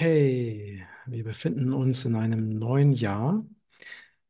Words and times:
Hey, 0.00 0.84
wir 1.06 1.24
befinden 1.24 1.72
uns 1.72 2.04
in 2.04 2.14
einem 2.14 2.50
neuen 2.58 2.92
Jahr. 2.92 3.44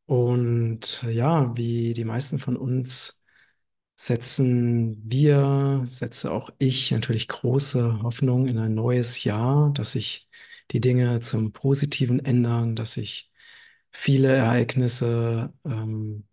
Und 0.07 1.03
ja, 1.05 1.57
wie 1.57 1.95
die 1.95 2.05
meisten 2.05 2.39
von 2.41 2.57
uns 2.57 3.27
setzen 3.97 5.03
wir, 5.11 5.83
setze 5.87 6.33
auch 6.33 6.51
ich 6.59 6.91
natürlich 6.93 7.29
große 7.29 8.03
Hoffnung 8.03 8.49
in 8.49 8.59
ein 8.59 8.75
neues 8.75 9.25
Jahr, 9.25 9.73
dass 9.75 9.93
sich 9.93 10.29
die 10.73 10.81
Dinge 10.81 11.21
zum 11.21 11.53
Positiven 11.53 12.25
ändern, 12.25 12.77
dass 12.77 12.95
sich 12.95 13.33
viele 13.93 14.35
Ereignisse 14.37 15.55
ähm, 15.67 16.27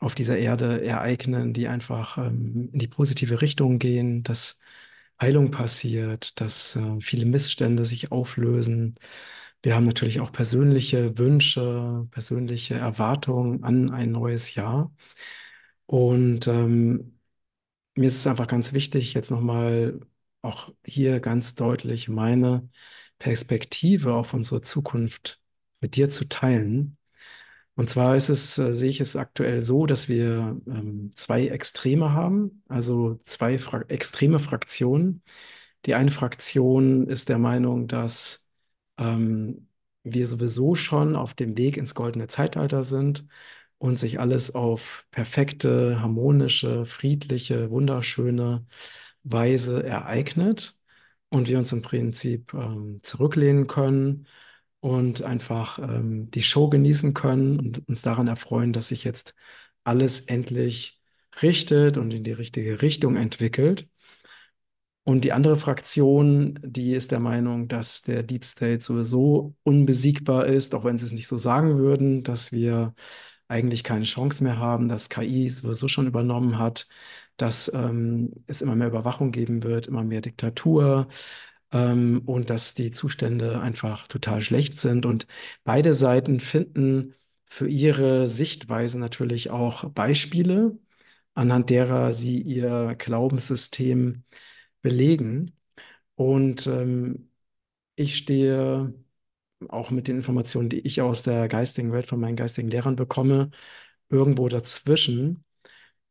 auf 0.00 0.14
dieser 0.14 0.38
Erde 0.38 0.84
ereignen, 0.84 1.52
die 1.52 1.68
einfach 1.68 2.18
ähm, 2.18 2.70
in 2.72 2.78
die 2.78 2.88
positive 2.88 3.40
Richtung 3.42 3.78
gehen, 3.78 4.22
dass 4.22 4.62
Heilung 5.20 5.50
passiert, 5.50 6.40
dass 6.40 6.76
äh, 6.76 7.00
viele 7.00 7.26
Missstände 7.26 7.84
sich 7.84 8.12
auflösen. 8.12 8.94
Wir 9.62 9.74
haben 9.76 9.84
natürlich 9.86 10.20
auch 10.20 10.32
persönliche 10.32 11.18
Wünsche, 11.18 12.06
persönliche 12.12 12.74
Erwartungen 12.76 13.64
an 13.64 13.90
ein 13.90 14.12
neues 14.12 14.54
Jahr. 14.54 14.92
Und 15.86 16.48
ähm, 16.48 17.20
mir 17.96 18.08
ist 18.08 18.16
es 18.18 18.28
einfach 18.28 18.48
ganz 18.48 18.74
wichtig, 18.74 19.14
jetzt 19.14 19.32
nochmal 19.32 20.00
auch 20.42 20.72
hier 20.86 21.20
ganz 21.20 21.56
deutlich 21.56 22.08
meine 22.10 22.70
Perspektive 23.20 24.14
auf 24.14 24.34
unsere 24.34 24.62
Zukunft 24.62 25.42
mit 25.82 25.96
dir 25.96 26.10
zu 26.10 26.28
teilen. 26.28 26.97
Und 27.78 27.88
zwar 27.90 28.16
ist 28.16 28.28
es, 28.28 28.58
äh, 28.58 28.74
sehe 28.74 28.90
ich 28.90 29.00
es 29.00 29.14
aktuell 29.14 29.62
so, 29.62 29.86
dass 29.86 30.08
wir 30.08 30.60
ähm, 30.66 31.12
zwei 31.14 31.46
Extreme 31.46 32.12
haben, 32.12 32.62
also 32.68 33.14
zwei 33.24 33.56
Fra 33.58 33.82
extreme 33.88 34.40
Fraktionen. 34.40 35.22
Die 35.86 35.94
eine 35.94 36.10
Fraktion 36.10 37.06
ist 37.06 37.28
der 37.28 37.38
Meinung, 37.38 37.86
dass 37.86 38.50
ähm, 38.98 39.68
wir 40.02 40.26
sowieso 40.26 40.74
schon 40.74 41.14
auf 41.14 41.34
dem 41.34 41.56
Weg 41.56 41.76
ins 41.76 41.94
goldene 41.94 42.26
Zeitalter 42.26 42.82
sind 42.82 43.28
und 43.78 43.96
sich 43.98 44.18
alles 44.18 44.54
auf 44.56 45.06
perfekte, 45.12 46.00
harmonische, 46.02 46.84
friedliche, 46.84 47.70
wunderschöne 47.70 48.66
Weise 49.22 49.84
ereignet 49.84 50.76
und 51.28 51.46
wir 51.48 51.58
uns 51.58 51.72
im 51.72 51.82
Prinzip 51.82 52.52
ähm, 52.54 53.00
zurücklehnen 53.04 53.68
können 53.68 54.26
und 54.80 55.22
einfach 55.22 55.78
ähm, 55.78 56.30
die 56.30 56.42
Show 56.42 56.68
genießen 56.68 57.14
können 57.14 57.58
und 57.58 57.88
uns 57.88 58.02
daran 58.02 58.28
erfreuen, 58.28 58.72
dass 58.72 58.88
sich 58.88 59.04
jetzt 59.04 59.34
alles 59.84 60.20
endlich 60.20 61.00
richtet 61.42 61.98
und 61.98 62.12
in 62.12 62.24
die 62.24 62.32
richtige 62.32 62.82
Richtung 62.82 63.16
entwickelt. 63.16 63.88
Und 65.04 65.24
die 65.24 65.32
andere 65.32 65.56
Fraktion, 65.56 66.58
die 66.62 66.92
ist 66.92 67.10
der 67.12 67.20
Meinung, 67.20 67.66
dass 67.68 68.02
der 68.02 68.22
Deep 68.22 68.44
State 68.44 68.82
sowieso 68.84 69.54
unbesiegbar 69.62 70.44
ist, 70.46 70.74
auch 70.74 70.84
wenn 70.84 70.98
sie 70.98 71.06
es 71.06 71.12
nicht 71.12 71.28
so 71.28 71.38
sagen 71.38 71.78
würden, 71.78 72.22
dass 72.22 72.52
wir 72.52 72.94
eigentlich 73.48 73.84
keine 73.84 74.04
Chance 74.04 74.44
mehr 74.44 74.58
haben, 74.58 74.88
dass 74.88 75.08
KI 75.08 75.48
sowieso 75.48 75.88
schon 75.88 76.06
übernommen 76.06 76.58
hat, 76.58 76.88
dass 77.38 77.72
ähm, 77.74 78.32
es 78.46 78.60
immer 78.60 78.76
mehr 78.76 78.88
Überwachung 78.88 79.32
geben 79.32 79.62
wird, 79.62 79.86
immer 79.86 80.04
mehr 80.04 80.20
Diktatur, 80.20 81.08
ähm, 81.72 82.22
und 82.26 82.50
dass 82.50 82.74
die 82.74 82.90
Zustände 82.90 83.60
einfach 83.60 84.08
total 84.08 84.40
schlecht 84.40 84.78
sind. 84.78 85.06
Und 85.06 85.26
beide 85.64 85.94
Seiten 85.94 86.40
finden 86.40 87.14
für 87.46 87.68
ihre 87.68 88.28
Sichtweise 88.28 88.98
natürlich 88.98 89.50
auch 89.50 89.84
Beispiele, 89.90 90.78
anhand 91.34 91.70
derer 91.70 92.12
sie 92.12 92.40
ihr 92.40 92.94
Glaubenssystem 92.98 94.24
belegen. 94.82 95.52
Und 96.16 96.66
ähm, 96.66 97.30
ich 97.96 98.16
stehe 98.16 98.94
auch 99.68 99.90
mit 99.90 100.08
den 100.08 100.16
Informationen, 100.18 100.68
die 100.68 100.80
ich 100.80 101.00
aus 101.02 101.22
der 101.22 101.48
geistigen 101.48 101.92
Welt 101.92 102.06
von 102.06 102.20
meinen 102.20 102.36
geistigen 102.36 102.70
Lehrern 102.70 102.96
bekomme, 102.96 103.50
irgendwo 104.10 104.48
dazwischen. 104.48 105.44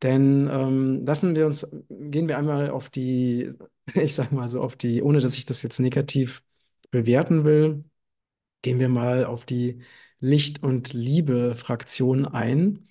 Denn 0.04 0.50
ähm, 0.52 1.06
lassen 1.06 1.36
wir 1.36 1.48
uns, 1.48 1.68
gehen 1.90 2.28
wir 2.28 2.38
einmal 2.38 2.70
auf 2.72 2.90
die, 2.90 3.52
ich 3.96 4.16
sage 4.16 4.36
mal 4.36 4.50
so, 4.50 4.62
auf 4.62 4.76
die, 4.76 5.02
ohne 5.02 5.20
dass 5.20 5.38
ich 5.38 5.46
das 5.46 5.62
jetzt 5.64 5.80
negativ 5.80 6.44
bewerten 6.92 7.44
will, 7.46 7.84
gehen 8.62 8.80
wir 8.80 8.90
mal 8.90 9.26
auf 9.26 9.46
die 9.46 9.82
Licht- 10.20 10.64
und 10.64 10.94
Liebe-Fraktion 10.94 12.26
ein. 12.28 12.88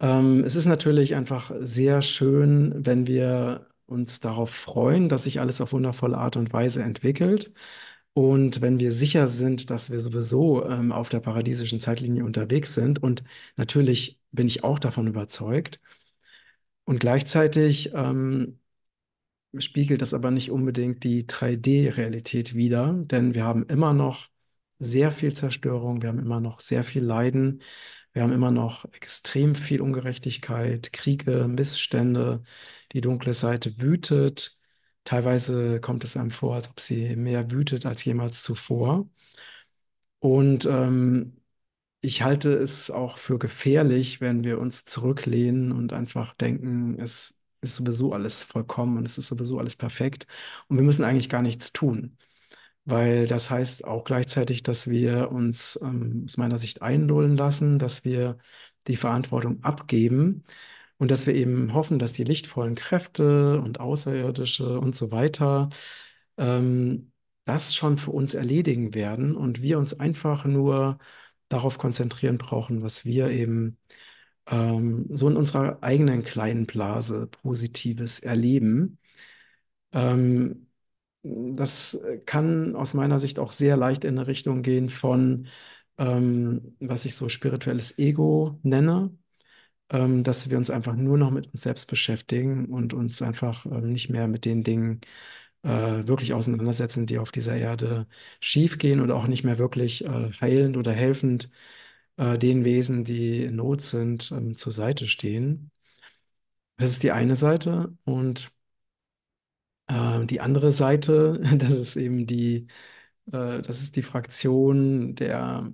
Ähm, 0.00 0.44
es 0.44 0.56
ist 0.56 0.66
natürlich 0.66 1.14
einfach 1.16 1.52
sehr 1.60 2.02
schön, 2.02 2.74
wenn 2.86 3.06
wir 3.06 3.68
uns 3.86 4.20
darauf 4.20 4.50
freuen, 4.50 5.08
dass 5.08 5.24
sich 5.24 5.40
alles 5.40 5.60
auf 5.60 5.72
wundervolle 5.72 6.18
Art 6.18 6.36
und 6.36 6.52
Weise 6.52 6.82
entwickelt. 6.82 7.52
Und 8.14 8.62
wenn 8.62 8.80
wir 8.80 8.92
sicher 8.92 9.28
sind, 9.28 9.70
dass 9.70 9.90
wir 9.90 10.00
sowieso 10.00 10.66
ähm, 10.68 10.92
auf 10.92 11.08
der 11.10 11.20
paradiesischen 11.20 11.80
Zeitlinie 11.80 12.24
unterwegs 12.24 12.74
sind, 12.74 13.02
und 13.02 13.24
natürlich 13.56 14.20
bin 14.32 14.46
ich 14.48 14.64
auch 14.64 14.78
davon 14.80 15.06
überzeugt, 15.08 15.80
und 16.84 17.00
gleichzeitig 17.00 17.92
ähm, 17.94 18.58
spiegelt 19.58 20.02
das 20.02 20.14
aber 20.14 20.30
nicht 20.30 20.50
unbedingt 20.50 21.04
die 21.04 21.26
3D-Realität 21.26 22.54
wider, 22.54 22.92
denn 22.94 23.34
wir 23.34 23.44
haben 23.44 23.66
immer 23.66 23.92
noch 23.92 24.28
sehr 24.78 25.12
viel 25.12 25.32
Zerstörung, 25.34 26.02
wir 26.02 26.08
haben 26.08 26.18
immer 26.18 26.40
noch 26.40 26.60
sehr 26.60 26.84
viel 26.84 27.02
Leiden, 27.04 27.62
wir 28.12 28.22
haben 28.22 28.32
immer 28.32 28.50
noch 28.50 28.84
extrem 28.92 29.54
viel 29.54 29.80
Ungerechtigkeit, 29.80 30.92
Kriege, 30.92 31.48
Missstände, 31.48 32.42
die 32.92 33.00
dunkle 33.00 33.34
Seite 33.34 33.80
wütet. 33.80 34.60
Teilweise 35.04 35.80
kommt 35.80 36.04
es 36.04 36.16
einem 36.16 36.30
vor, 36.30 36.54
als 36.56 36.70
ob 36.70 36.80
sie 36.80 37.16
mehr 37.16 37.50
wütet 37.50 37.86
als 37.86 38.04
jemals 38.04 38.42
zuvor. 38.42 39.08
Und 40.18 40.66
ähm, 40.66 41.36
ich 42.00 42.22
halte 42.22 42.52
es 42.54 42.90
auch 42.90 43.18
für 43.18 43.38
gefährlich, 43.38 44.20
wenn 44.20 44.44
wir 44.44 44.58
uns 44.60 44.84
zurücklehnen 44.84 45.72
und 45.72 45.92
einfach 45.92 46.34
denken, 46.34 46.98
es 47.00 47.39
ist 47.60 47.76
sowieso 47.76 48.12
alles 48.12 48.42
vollkommen 48.42 48.98
und 48.98 49.06
es 49.06 49.18
ist 49.18 49.28
sowieso 49.28 49.58
alles 49.58 49.76
perfekt 49.76 50.26
und 50.68 50.76
wir 50.76 50.84
müssen 50.84 51.04
eigentlich 51.04 51.28
gar 51.28 51.42
nichts 51.42 51.72
tun. 51.72 52.16
Weil 52.84 53.26
das 53.26 53.50
heißt 53.50 53.84
auch 53.84 54.04
gleichzeitig, 54.04 54.62
dass 54.62 54.88
wir 54.90 55.30
uns 55.32 55.78
ähm, 55.82 56.24
aus 56.26 56.36
meiner 56.38 56.58
Sicht 56.58 56.82
einlullen 56.82 57.36
lassen, 57.36 57.78
dass 57.78 58.04
wir 58.04 58.38
die 58.88 58.96
Verantwortung 58.96 59.62
abgeben 59.64 60.44
und 60.98 61.10
dass 61.10 61.26
wir 61.26 61.34
eben 61.34 61.74
hoffen, 61.74 61.98
dass 61.98 62.12
die 62.14 62.24
lichtvollen 62.24 62.74
Kräfte 62.74 63.60
und 63.60 63.80
Außerirdische 63.80 64.80
und 64.80 64.96
so 64.96 65.10
weiter 65.12 65.68
ähm, 66.38 67.12
das 67.44 67.74
schon 67.74 67.98
für 67.98 68.10
uns 68.12 68.34
erledigen 68.34 68.94
werden 68.94 69.36
und 69.36 69.62
wir 69.62 69.78
uns 69.78 69.98
einfach 69.98 70.44
nur 70.44 70.98
darauf 71.48 71.78
konzentrieren 71.78 72.38
brauchen, 72.38 72.82
was 72.82 73.04
wir 73.04 73.30
eben 73.30 73.78
ähm, 74.50 75.06
so 75.16 75.28
in 75.28 75.36
unserer 75.36 75.78
eigenen 75.82 76.24
kleinen 76.24 76.66
Blase 76.66 77.28
Positives 77.28 78.20
erleben. 78.20 78.98
Ähm, 79.92 80.68
das 81.22 82.00
kann 82.26 82.76
aus 82.76 82.94
meiner 82.94 83.18
Sicht 83.18 83.38
auch 83.38 83.52
sehr 83.52 83.76
leicht 83.76 84.04
in 84.04 84.18
eine 84.18 84.26
Richtung 84.28 84.62
gehen 84.62 84.88
von, 84.90 85.48
ähm, 85.98 86.76
was 86.80 87.04
ich 87.06 87.14
so 87.16 87.28
spirituelles 87.28 87.98
Ego 87.98 88.58
nenne, 88.62 89.16
ähm, 89.90 90.24
dass 90.24 90.50
wir 90.50 90.58
uns 90.58 90.70
einfach 90.70 90.94
nur 90.96 91.18
noch 91.18 91.30
mit 91.30 91.48
uns 91.52 91.62
selbst 91.62 91.86
beschäftigen 91.90 92.66
und 92.66 92.94
uns 92.94 93.22
einfach 93.22 93.66
ähm, 93.66 93.92
nicht 93.92 94.10
mehr 94.10 94.28
mit 94.28 94.44
den 94.44 94.62
Dingen 94.64 95.00
äh, 95.62 95.68
wirklich 96.08 96.34
auseinandersetzen, 96.34 97.06
die 97.06 97.18
auf 97.18 97.32
dieser 97.32 97.56
Erde 97.56 98.06
schiefgehen 98.40 99.00
oder 99.00 99.16
auch 99.16 99.26
nicht 99.28 99.44
mehr 99.44 99.58
wirklich 99.58 100.04
äh, 100.04 100.32
heilend 100.40 100.76
oder 100.76 100.92
helfend 100.92 101.50
äh, 102.20 102.38
den 102.38 102.64
Wesen, 102.64 103.04
die 103.04 103.44
in 103.44 103.56
Not 103.56 103.82
sind, 103.82 104.30
ähm, 104.32 104.56
zur 104.56 104.72
Seite 104.72 105.08
stehen. 105.08 105.72
Das 106.78 106.90
ist 106.90 107.02
die 107.04 107.12
eine 107.12 107.36
Seite. 107.36 107.96
Und 108.04 108.50
äh, 109.88 110.24
die 110.26 110.40
andere 110.40 110.72
Seite, 110.72 111.40
das 111.56 111.74
ist 111.74 111.96
eben 111.96 112.26
die, 112.26 112.66
äh, 113.32 113.62
das 113.62 113.82
ist 113.82 113.96
die 113.96 114.02
Fraktion 114.02 115.14
der 115.14 115.72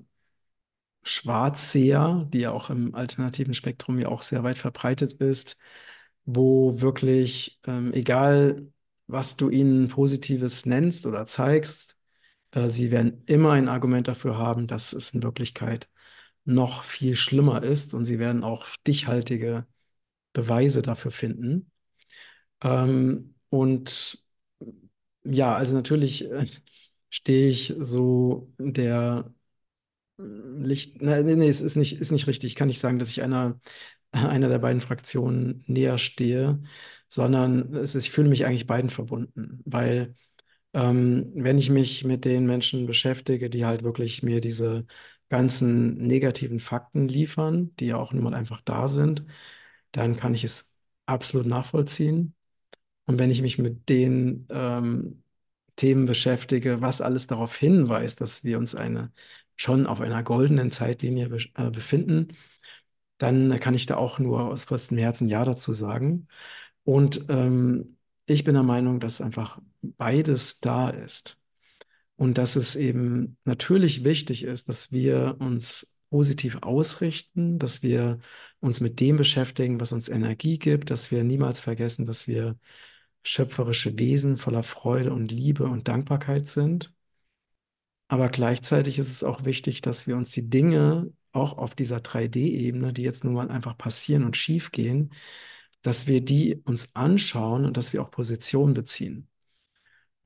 Schwarzseher, 1.03 2.27
die 2.33 2.41
ja 2.41 2.51
auch 2.53 2.69
im 2.71 2.95
alternativen 2.95 3.55
Spektrum 3.55 3.99
ja 3.99 4.09
auch 4.09 4.23
sehr 4.23 4.43
weit 4.43 4.59
verbreitet 4.59 5.13
ist, 5.15 5.57
wo 6.25 6.81
wirklich, 6.81 7.61
ähm, 7.67 7.93
egal 7.93 8.73
was 9.07 9.37
du 9.37 9.49
ihnen 9.51 9.87
Positives 9.89 10.67
nennst 10.67 11.07
oder 11.07 11.27
zeigst, 11.27 11.97
äh, 12.53 12.69
sie 12.71 12.91
werden 12.93 13.23
immer 13.27 13.53
ein 13.53 13.69
Argument 13.69 14.09
dafür 14.09 14.39
haben, 14.39 14.67
dass 14.69 14.93
es 14.93 15.13
in 15.15 15.23
Wirklichkeit 15.23 15.89
noch 16.47 16.85
viel 16.85 17.17
schlimmer 17.17 17.63
ist 17.65 17.95
und 17.95 18.07
sie 18.07 18.19
werden 18.21 18.45
auch 18.45 18.67
stichhaltige 18.67 19.67
Beweise 20.35 20.83
dafür 20.83 21.13
finden. 21.13 21.73
Ähm, 22.63 23.35
und 23.51 24.19
ja, 25.25 25.55
also 25.57 25.75
natürlich 25.75 26.31
äh, 26.31 26.47
stehe 27.11 27.49
ich 27.49 27.75
so 27.81 28.53
der 28.59 29.33
Licht, 30.19 31.03
nein, 31.03 31.27
nee, 31.27 31.49
es 31.49 31.61
ist 31.61 31.77
nicht, 31.77 32.01
ist 32.01 32.11
nicht 32.13 32.27
richtig. 32.27 32.53
Ich 32.53 32.57
kann 32.57 32.69
nicht 32.69 32.81
sagen, 32.81 32.99
dass 32.99 33.11
ich 33.11 33.23
einer, 33.23 33.61
einer 34.13 34.49
der 34.49 34.59
beiden 34.59 34.81
Fraktionen 34.81 35.65
näher 35.67 35.99
stehe, 35.99 36.63
sondern 37.09 37.75
es 37.75 37.95
ist, 37.95 38.05
ich 38.07 38.11
fühle 38.13 38.29
mich 38.29 38.47
eigentlich 38.47 38.67
beiden 38.67 38.91
verbunden, 38.91 39.63
weil 39.65 40.15
Ähm, 40.75 41.33
wenn 41.35 41.59
ich 41.59 41.71
mich 41.71 42.05
mit 42.05 42.25
den 42.27 42.47
Menschen 42.47 42.87
beschäftige, 42.87 43.51
die 43.51 43.65
halt 43.67 43.83
wirklich 43.85 44.23
mir 44.23 44.41
diese 44.41 44.87
ganzen 45.29 45.97
negativen 46.07 46.61
Fakten 46.61 47.09
liefern, 47.09 47.75
die 47.77 47.87
ja 47.87 47.97
auch 47.97 48.13
nun 48.13 48.25
mal 48.25 48.35
einfach 48.35 48.61
da 48.63 48.89
sind, 48.89 49.25
dann 49.93 50.17
kann 50.17 50.35
ich 50.35 50.45
es 50.45 50.79
absolut 51.07 51.47
nachvollziehen. 51.47 52.35
Und 53.07 53.19
wenn 53.19 53.31
ich 53.31 53.43
mich 53.43 53.59
mit 53.59 53.89
den 53.89 54.47
ähm, 54.51 55.23
Themen 55.77 56.07
beschäftige, 56.07 56.81
was 56.81 57.01
alles 57.01 57.27
darauf 57.27 57.57
hinweist, 57.57 58.21
dass 58.21 58.45
wir 58.45 58.59
uns 58.59 58.75
eine, 58.75 59.13
schon 59.57 59.87
auf 59.87 60.01
einer 60.01 60.23
goldenen 60.23 60.73
Zeitlinie 60.73 61.29
be 61.29 61.39
äh, 61.55 61.71
befinden, 61.71 62.29
dann 63.19 63.59
kann 63.61 63.75
ich 63.75 63.87
da 63.87 63.97
auch 63.97 64.19
nur 64.19 64.47
aus 64.51 64.65
vollstem 64.65 64.99
Herzen 64.99 65.29
Ja 65.29 65.45
dazu 65.45 65.73
sagen. 65.73 66.29
Und 66.85 67.27
ähm, 67.31 67.99
ich 68.27 68.45
bin 68.45 68.55
der 68.55 68.63
Meinung, 68.65 69.01
dass 69.01 69.21
einfach 69.21 69.61
beides 69.83 70.61
da 70.61 70.91
ist. 70.91 71.41
Und 72.17 72.39
dass 72.39 72.57
es 72.57 72.77
eben 72.77 73.37
natürlich 73.45 74.05
wichtig 74.05 74.45
ist, 74.45 74.69
dass 74.69 74.91
wir 74.93 75.37
uns 75.39 76.01
positiv 76.11 76.59
ausrichten, 76.63 77.59
dass 77.59 77.83
wir 77.83 78.19
uns 78.61 78.81
mit 78.81 79.01
dem 79.01 79.17
beschäftigen, 79.17 79.81
was 79.81 79.93
uns 79.93 80.09
Energie 80.09 80.59
gibt, 80.59 80.91
dass 80.91 81.11
wir 81.11 81.25
niemals 81.25 81.61
vergessen, 81.61 82.07
dass 82.07 82.27
wir 82.27 82.59
schöpferische 83.23 83.99
Wesen 83.99 84.39
voller 84.39 84.63
Freude 84.63 85.13
und 85.13 85.31
Liebe 85.33 85.65
und 85.65 85.89
Dankbarkeit 85.89 86.49
sind. 86.49 86.95
Aber 88.09 88.29
gleichzeitig 88.29 88.99
ist 88.99 89.11
es 89.11 89.25
auch 89.25 89.45
wichtig, 89.45 89.81
dass 89.81 90.07
wir 90.07 90.17
uns 90.17 90.31
die 90.31 90.49
Dinge 90.49 91.13
auch 91.33 91.59
auf 91.59 91.75
dieser 91.75 91.99
3D-Ebene, 91.99 92.93
die 92.93 93.03
jetzt 93.03 93.25
nun 93.25 93.35
mal 93.35 93.51
einfach 93.51 93.77
passieren 93.77 94.25
und 94.25 94.37
schief 94.37 94.71
gehen, 94.73 95.13
dass 95.83 96.07
wir 96.07 96.25
die 96.25 96.57
uns 96.65 96.95
anschauen 96.97 97.65
und 97.65 97.77
dass 97.77 97.93
wir 97.93 98.03
auch 98.03 98.11
Position 98.11 98.75
beziehen. 98.75 99.29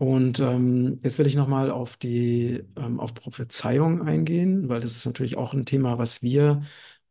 Und 0.01 0.41
ähm, 0.41 0.99
jetzt 1.03 1.19
will 1.19 1.27
ich 1.27 1.37
nochmal 1.37 1.71
auf 1.71 1.97
die 1.99 2.65
ähm, 2.77 2.99
auf 3.01 3.13
Prophezeiung 3.15 4.03
eingehen, 4.09 4.69
weil 4.71 4.81
das 4.81 4.93
ist 4.97 5.05
natürlich 5.05 5.37
auch 5.37 5.53
ein 5.53 5.67
Thema, 5.67 5.99
was 5.99 6.23
wir 6.23 6.63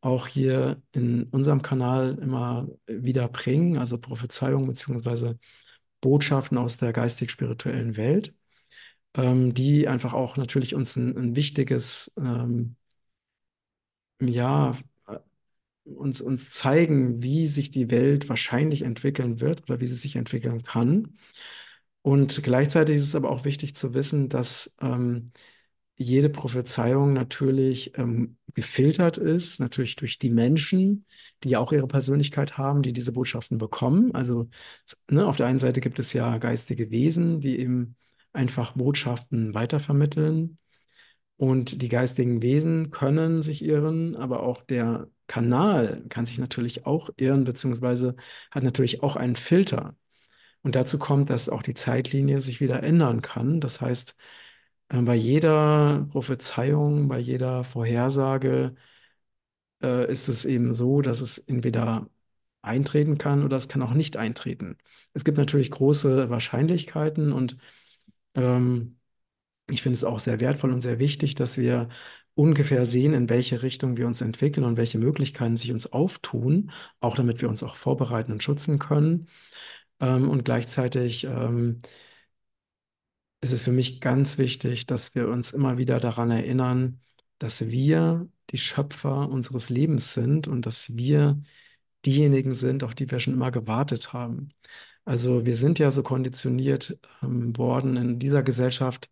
auch 0.01 0.25
hier 0.27 0.81
in 0.91 1.25
unserem 1.25 1.62
Kanal 1.62 2.18
immer 2.19 2.68
wieder 2.88 3.27
bringen, 3.30 3.77
also 3.77 4.00
Prophezeiung 4.00 4.65
beziehungsweise 4.68 5.38
Botschaften 6.01 6.57
aus 6.57 6.77
der 6.77 6.94
geistig-spirituellen 6.94 7.97
Welt, 7.97 8.33
ähm, 9.15 9.53
die 9.53 9.88
einfach 9.88 10.13
auch 10.13 10.38
natürlich 10.38 10.75
uns 10.75 10.95
ein, 10.97 11.18
ein 11.18 11.35
wichtiges, 11.35 12.13
ähm, 12.19 12.75
ja, 14.21 14.75
uns, 15.83 16.21
uns 16.21 16.50
zeigen, 16.51 17.21
wie 17.24 17.47
sich 17.47 17.71
die 17.71 17.89
Welt 17.89 18.30
wahrscheinlich 18.30 18.83
entwickeln 18.83 19.39
wird 19.39 19.63
oder 19.63 19.80
wie 19.80 19.88
sie 19.88 19.95
sich 19.95 20.15
entwickeln 20.15 20.63
kann. 20.63 21.18
Und 22.09 22.41
gleichzeitig 22.41 22.95
ist 22.95 23.03
es 23.03 23.15
aber 23.15 23.29
auch 23.29 23.45
wichtig 23.45 23.75
zu 23.75 23.94
wissen, 23.94 24.29
dass 24.29 24.75
ähm, 24.81 25.31
jede 25.95 26.31
Prophezeiung 26.31 27.13
natürlich 27.13 27.95
ähm, 28.00 28.38
gefiltert 28.56 29.19
ist, 29.19 29.59
natürlich 29.59 29.95
durch 29.95 30.17
die 30.17 30.31
Menschen, 30.31 31.06
die 31.44 31.50
ja 31.50 31.59
auch 31.59 31.71
ihre 31.71 31.85
Persönlichkeit 31.85 32.57
haben, 32.57 32.81
die 32.81 32.94
diese 32.94 33.13
Botschaften 33.13 33.59
bekommen. 33.59 34.15
Also 34.15 34.50
ne, 35.07 35.27
auf 35.27 35.38
der 35.38 35.45
einen 35.45 35.59
Seite 35.59 35.81
gibt 35.81 36.00
es 36.00 36.11
ja 36.13 36.39
geistige 36.39 36.89
Wesen, 36.89 37.41
die 37.41 37.59
eben 37.59 37.95
einfach 38.33 38.73
Botschaften 38.73 39.53
weitervermitteln. 39.53 40.57
Und 41.38 41.83
die 41.83 41.89
geistigen 41.89 42.41
Wesen 42.41 42.89
können 42.89 43.44
sich 43.44 43.63
irren, 43.63 44.15
aber 44.15 44.41
auch 44.41 44.63
der 44.63 45.09
Kanal 45.27 46.03
kann 46.09 46.25
sich 46.25 46.39
natürlich 46.39 46.88
auch 46.88 47.11
irren, 47.17 47.44
beziehungsweise 47.44 48.15
hat 48.50 48.63
natürlich 48.63 49.03
auch 49.03 49.15
einen 49.15 49.35
Filter. 49.35 49.95
Und 50.63 50.75
dazu 50.75 51.00
kommt, 51.00 51.29
dass 51.29 51.50
auch 51.50 51.63
die 51.63 51.73
Zeitlinie 51.73 52.41
sich 52.41 52.59
wieder 52.61 52.83
ändern 52.83 53.21
kann. 53.21 53.61
Das 53.61 53.81
heißt, 53.81 54.17
äh, 54.89 55.01
bei 55.01 55.15
jeder 55.15 56.07
Prophezeiung, 56.11 57.07
bei 57.07 57.19
jeder 57.19 57.63
Vorhersage 57.63 58.75
äh, 59.81 60.11
ist 60.11 60.27
es 60.29 60.45
eben 60.45 60.73
so, 60.73 61.01
dass 61.01 61.21
es 61.21 61.38
entweder 61.38 62.09
eintreten 62.61 63.17
kann 63.17 63.44
oder 63.44 63.57
es 63.57 63.69
kann 63.69 63.81
auch 63.81 63.94
nicht 63.94 64.17
eintreten. 64.17 64.77
Es 65.13 65.23
gibt 65.23 65.38
natürlich 65.38 65.71
große 65.71 66.29
Wahrscheinlichkeiten 66.29 67.31
und 67.31 67.57
ähm, 68.35 69.00
ich 69.69 69.81
finde 69.83 69.95
es 69.95 70.03
auch 70.03 70.19
sehr 70.19 70.39
wertvoll 70.39 70.73
und 70.73 70.81
sehr 70.81 71.00
wichtig, 71.00 71.35
dass 71.35 71.57
wir 71.57 71.89
ungefähr 72.35 72.85
sehen, 72.85 73.13
in 73.13 73.29
welche 73.29 73.63
Richtung 73.63 73.97
wir 73.97 74.07
uns 74.07 74.21
entwickeln 74.21 74.65
und 74.65 74.77
welche 74.77 75.00
Möglichkeiten 75.00 75.57
sich 75.57 75.71
uns 75.71 75.91
auftun, 75.94 76.71
auch 77.01 77.15
damit 77.15 77.41
wir 77.41 77.50
uns 77.50 77.63
auch 77.63 77.75
vorbereiten 77.75 78.31
und 78.31 78.44
schützen 78.44 78.79
können. 78.79 79.27
Ähm, 79.99 80.29
und 80.29 80.45
gleichzeitig 80.45 81.25
ähm, 81.25 81.81
ist 83.41 83.51
es 83.53 83.61
für 83.61 83.71
mich 83.71 84.01
ganz 84.01 84.37
wichtig, 84.37 84.85
dass 84.85 85.15
wir 85.15 85.27
uns 85.29 85.51
immer 85.51 85.77
wieder 85.77 85.99
daran 85.99 86.31
erinnern, 86.31 87.01
dass 87.39 87.67
wir 87.69 88.27
die 88.49 88.57
Schöpfer 88.57 89.29
unseres 89.29 89.69
Lebens 89.69 90.13
sind 90.13 90.47
und 90.47 90.65
dass 90.65 90.97
wir 90.97 91.41
diejenigen 92.05 92.53
sind, 92.53 92.83
auf 92.83 92.95
die 92.95 93.09
wir 93.11 93.19
schon 93.19 93.33
immer 93.33 93.51
gewartet 93.51 94.13
haben. 94.13 94.51
Also 95.05 95.45
wir 95.45 95.55
sind 95.55 95.79
ja 95.79 95.91
so 95.91 96.03
konditioniert 96.03 96.99
ähm, 97.23 97.57
worden 97.57 97.97
in 97.97 98.19
dieser 98.19 98.43
Gesellschaft, 98.43 99.09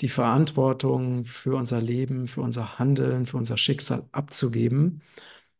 die 0.00 0.08
Verantwortung 0.08 1.24
für 1.26 1.56
unser 1.56 1.80
Leben, 1.82 2.28
für 2.28 2.42
unser 2.42 2.78
Handeln, 2.78 3.26
für 3.26 3.38
unser 3.38 3.56
Schicksal 3.58 4.08
abzugeben. 4.12 5.02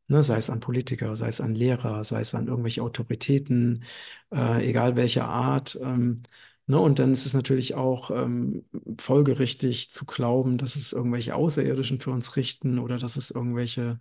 Ne, 0.08 0.22
sei 0.22 0.36
es 0.38 0.50
an 0.50 0.60
Politiker, 0.60 1.16
sei 1.16 1.28
es 1.28 1.40
an 1.40 1.54
Lehrer, 1.54 2.04
sei 2.04 2.20
es 2.20 2.34
an 2.34 2.48
irgendwelche 2.48 2.82
Autoritäten, 2.82 3.84
äh, 4.32 4.68
egal 4.68 4.96
welcher 4.96 5.26
Art. 5.28 5.78
Ähm, 5.82 6.22
ne, 6.66 6.78
und 6.78 6.98
dann 6.98 7.12
ist 7.12 7.24
es 7.26 7.32
natürlich 7.34 7.74
auch 7.74 8.10
ähm, 8.10 8.64
folgerichtig 9.00 9.90
zu 9.90 10.04
glauben, 10.04 10.58
dass 10.58 10.76
es 10.76 10.92
irgendwelche 10.92 11.34
Außerirdischen 11.34 12.00
für 12.00 12.10
uns 12.10 12.36
richten 12.36 12.78
oder 12.78 12.98
dass 12.98 13.16
es 13.16 13.30
irgendwelche 13.30 13.98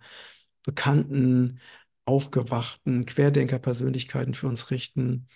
bekannten, 0.64 1.60
aufgewachten 2.04 3.06
Querdenker-Persönlichkeiten 3.06 4.34
für 4.34 4.48
uns 4.48 4.70
richten. 4.70 5.28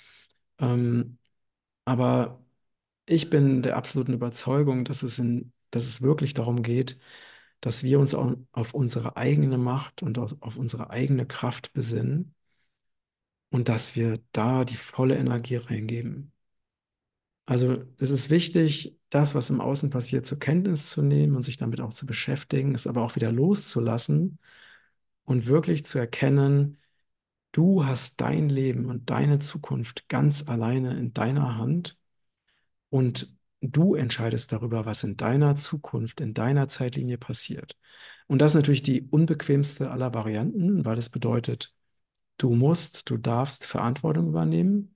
Ähm, 0.60 1.18
aber 1.84 2.44
ich 3.06 3.30
bin 3.30 3.62
der 3.62 3.76
absoluten 3.76 4.14
Überzeugung, 4.14 4.84
dass 4.84 5.02
es, 5.02 5.18
in, 5.18 5.52
dass 5.70 5.86
es 5.86 6.02
wirklich 6.02 6.34
darum 6.34 6.62
geht, 6.62 6.98
dass 7.60 7.84
wir 7.84 8.00
uns 8.00 8.14
auf, 8.14 8.74
unsere 8.74 9.16
eigene 9.16 9.58
Macht 9.58 10.02
und 10.02 10.18
auf, 10.18 10.36
auf 10.40 10.56
unsere 10.56 10.90
eigene 10.90 11.26
Kraft 11.26 11.72
besinnen 11.72 12.34
und 13.50 13.68
dass 13.68 13.96
wir 13.96 14.20
da 14.32 14.64
die 14.64 14.76
volle 14.76 15.16
Energie 15.16 15.56
reingeben. 15.56 16.32
Also 17.46 17.84
es 17.98 18.10
ist 18.10 18.30
wichtig, 18.30 18.98
das, 19.08 19.34
was 19.34 19.50
im 19.50 19.60
Außen 19.60 19.90
passiert, 19.90 20.26
zur 20.26 20.38
Kenntnis 20.38 20.90
zu 20.90 21.02
nehmen 21.02 21.36
und 21.36 21.42
sich 21.42 21.56
damit 21.56 21.80
auch 21.80 21.92
zu 21.92 22.06
beschäftigen, 22.06 22.74
es 22.74 22.86
aber 22.86 23.02
auch 23.02 23.14
wieder 23.16 23.30
loszulassen 23.32 24.38
und 25.24 25.46
wirklich 25.46 25.86
zu 25.86 25.98
erkennen, 25.98 26.78
du 27.52 27.86
hast 27.86 28.20
dein 28.20 28.48
Leben 28.50 28.86
und 28.86 29.10
deine 29.10 29.38
Zukunft 29.40 30.08
ganz 30.08 30.48
alleine 30.48 30.98
in 30.98 31.14
deiner 31.14 31.56
Hand 31.58 31.98
und 32.90 33.35
du 33.60 33.94
entscheidest 33.94 34.52
darüber, 34.52 34.86
was 34.86 35.04
in 35.04 35.16
deiner 35.16 35.56
Zukunft, 35.56 36.20
in 36.20 36.34
deiner 36.34 36.68
Zeitlinie 36.68 37.18
passiert. 37.18 37.76
Und 38.26 38.40
das 38.40 38.52
ist 38.52 38.56
natürlich 38.56 38.82
die 38.82 39.02
unbequemste 39.02 39.90
aller 39.90 40.14
Varianten, 40.14 40.84
weil 40.84 40.98
es 40.98 41.08
bedeutet, 41.10 41.74
du 42.38 42.54
musst, 42.54 43.10
du 43.10 43.16
darfst 43.18 43.64
Verantwortung 43.66 44.28
übernehmen. 44.28 44.94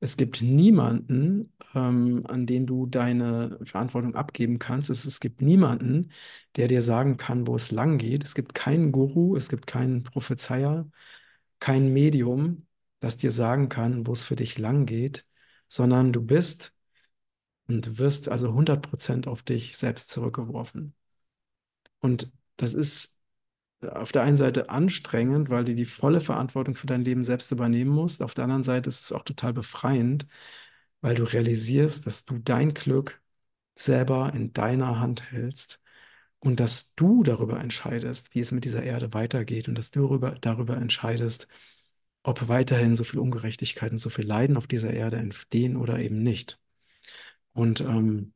Es 0.00 0.16
gibt 0.16 0.42
niemanden, 0.42 1.52
ähm, 1.74 2.22
an 2.26 2.46
den 2.46 2.66
du 2.66 2.86
deine 2.86 3.58
Verantwortung 3.64 4.14
abgeben 4.16 4.58
kannst. 4.58 4.90
Es, 4.90 5.04
es 5.06 5.20
gibt 5.20 5.40
niemanden, 5.42 6.12
der 6.56 6.68
dir 6.68 6.82
sagen 6.82 7.16
kann, 7.16 7.46
wo 7.46 7.56
es 7.56 7.70
lang 7.70 7.98
geht. 7.98 8.24
Es 8.24 8.34
gibt 8.34 8.54
keinen 8.54 8.92
Guru, 8.92 9.36
es 9.36 9.48
gibt 9.48 9.66
keinen 9.66 10.02
Prophezeier, 10.02 10.88
kein 11.60 11.92
Medium, 11.92 12.66
das 13.00 13.16
dir 13.18 13.32
sagen 13.32 13.68
kann, 13.68 14.06
wo 14.06 14.12
es 14.12 14.24
für 14.24 14.36
dich 14.36 14.58
lang 14.58 14.86
geht, 14.86 15.26
sondern 15.68 16.12
du 16.12 16.22
bist 16.22 16.73
und 17.68 17.86
du 17.86 17.98
wirst 17.98 18.28
also 18.28 18.52
100% 18.52 19.28
auf 19.28 19.42
dich 19.42 19.76
selbst 19.76 20.10
zurückgeworfen. 20.10 20.94
Und 22.00 22.30
das 22.56 22.74
ist 22.74 23.20
auf 23.82 24.12
der 24.12 24.22
einen 24.22 24.36
Seite 24.36 24.70
anstrengend, 24.70 25.50
weil 25.50 25.64
du 25.64 25.74
die 25.74 25.84
volle 25.84 26.20
Verantwortung 26.20 26.74
für 26.74 26.86
dein 26.86 27.04
Leben 27.04 27.24
selbst 27.24 27.52
übernehmen 27.52 27.90
musst. 27.90 28.22
Auf 28.22 28.34
der 28.34 28.44
anderen 28.44 28.62
Seite 28.62 28.88
ist 28.88 29.02
es 29.02 29.12
auch 29.12 29.24
total 29.24 29.52
befreiend, 29.52 30.26
weil 31.00 31.14
du 31.14 31.24
realisierst, 31.24 32.06
dass 32.06 32.24
du 32.24 32.38
dein 32.38 32.74
Glück 32.74 33.20
selber 33.76 34.32
in 34.34 34.52
deiner 34.52 35.00
Hand 35.00 35.30
hältst 35.32 35.80
und 36.40 36.60
dass 36.60 36.94
du 36.94 37.22
darüber 37.24 37.60
entscheidest, 37.60 38.34
wie 38.34 38.40
es 38.40 38.52
mit 38.52 38.64
dieser 38.64 38.82
Erde 38.84 39.14
weitergeht 39.14 39.68
und 39.68 39.76
dass 39.76 39.90
du 39.90 40.02
darüber, 40.02 40.32
darüber 40.40 40.76
entscheidest, 40.76 41.48
ob 42.22 42.48
weiterhin 42.48 42.96
so 42.96 43.04
viel 43.04 43.20
Ungerechtigkeit 43.20 43.92
und 43.92 43.98
so 43.98 44.10
viel 44.10 44.26
Leiden 44.26 44.56
auf 44.56 44.66
dieser 44.66 44.92
Erde 44.92 45.18
entstehen 45.18 45.76
oder 45.76 45.98
eben 46.00 46.22
nicht. 46.22 46.60
Und 47.54 47.80
ähm, 47.80 48.32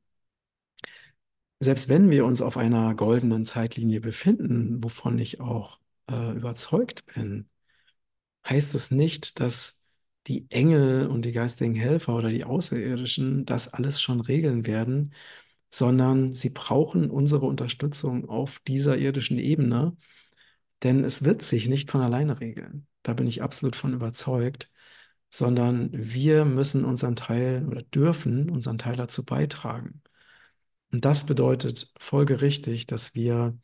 selbst 1.60 1.88
wenn 1.88 2.10
wir 2.10 2.24
uns 2.24 2.40
auf 2.42 2.56
einer 2.56 2.94
goldenen 2.94 3.44
Zeitlinie 3.44 4.00
befinden, 4.00 4.82
wovon 4.82 5.18
ich 5.18 5.40
auch 5.40 5.78
äh, 6.10 6.32
überzeugt 6.36 7.04
bin, 7.14 7.48
heißt 8.48 8.74
es 8.74 8.90
nicht, 8.90 9.40
dass 9.40 9.88
die 10.26 10.50
Engel 10.50 11.06
und 11.08 11.24
die 11.24 11.32
geistigen 11.32 11.74
Helfer 11.74 12.16
oder 12.16 12.30
die 12.30 12.44
Außerirdischen 12.44 13.44
das 13.46 13.72
alles 13.74 14.00
schon 14.02 14.20
regeln 14.20 14.66
werden, 14.66 15.14
sondern 15.70 16.34
sie 16.34 16.50
brauchen 16.50 17.10
unsere 17.10 17.46
Unterstützung 17.46 18.28
auf 18.28 18.60
dieser 18.66 18.98
irdischen 18.98 19.38
Ebene, 19.38 19.96
denn 20.82 21.04
es 21.04 21.24
wird 21.24 21.42
sich 21.42 21.68
nicht 21.68 21.90
von 21.90 22.00
alleine 22.02 22.40
regeln. 22.40 22.86
Da 23.02 23.14
bin 23.14 23.26
ich 23.26 23.42
absolut 23.42 23.76
von 23.76 23.94
überzeugt, 23.94 24.70
sondern 25.30 25.90
wir 25.92 26.44
müssen 26.44 26.84
unseren 26.84 27.16
Teil 27.16 27.66
oder 27.68 27.82
dürfen 27.82 28.50
unseren 28.50 28.78
Teil 28.78 28.96
dazu 28.96 29.24
beitragen. 29.24 30.02
Und 30.92 31.04
das 31.04 31.26
bedeutet 31.26 31.92
folgerichtig, 31.98 32.86
dass 32.86 33.14
wir 33.14 33.58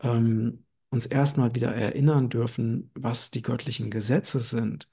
ähm, 0.00 0.64
uns 0.90 1.06
erstmal 1.06 1.54
wieder 1.54 1.74
erinnern 1.74 2.28
dürfen, 2.30 2.90
was 2.94 3.30
die 3.30 3.42
göttlichen 3.42 3.90
Gesetze 3.90 4.40
sind, 4.40 4.88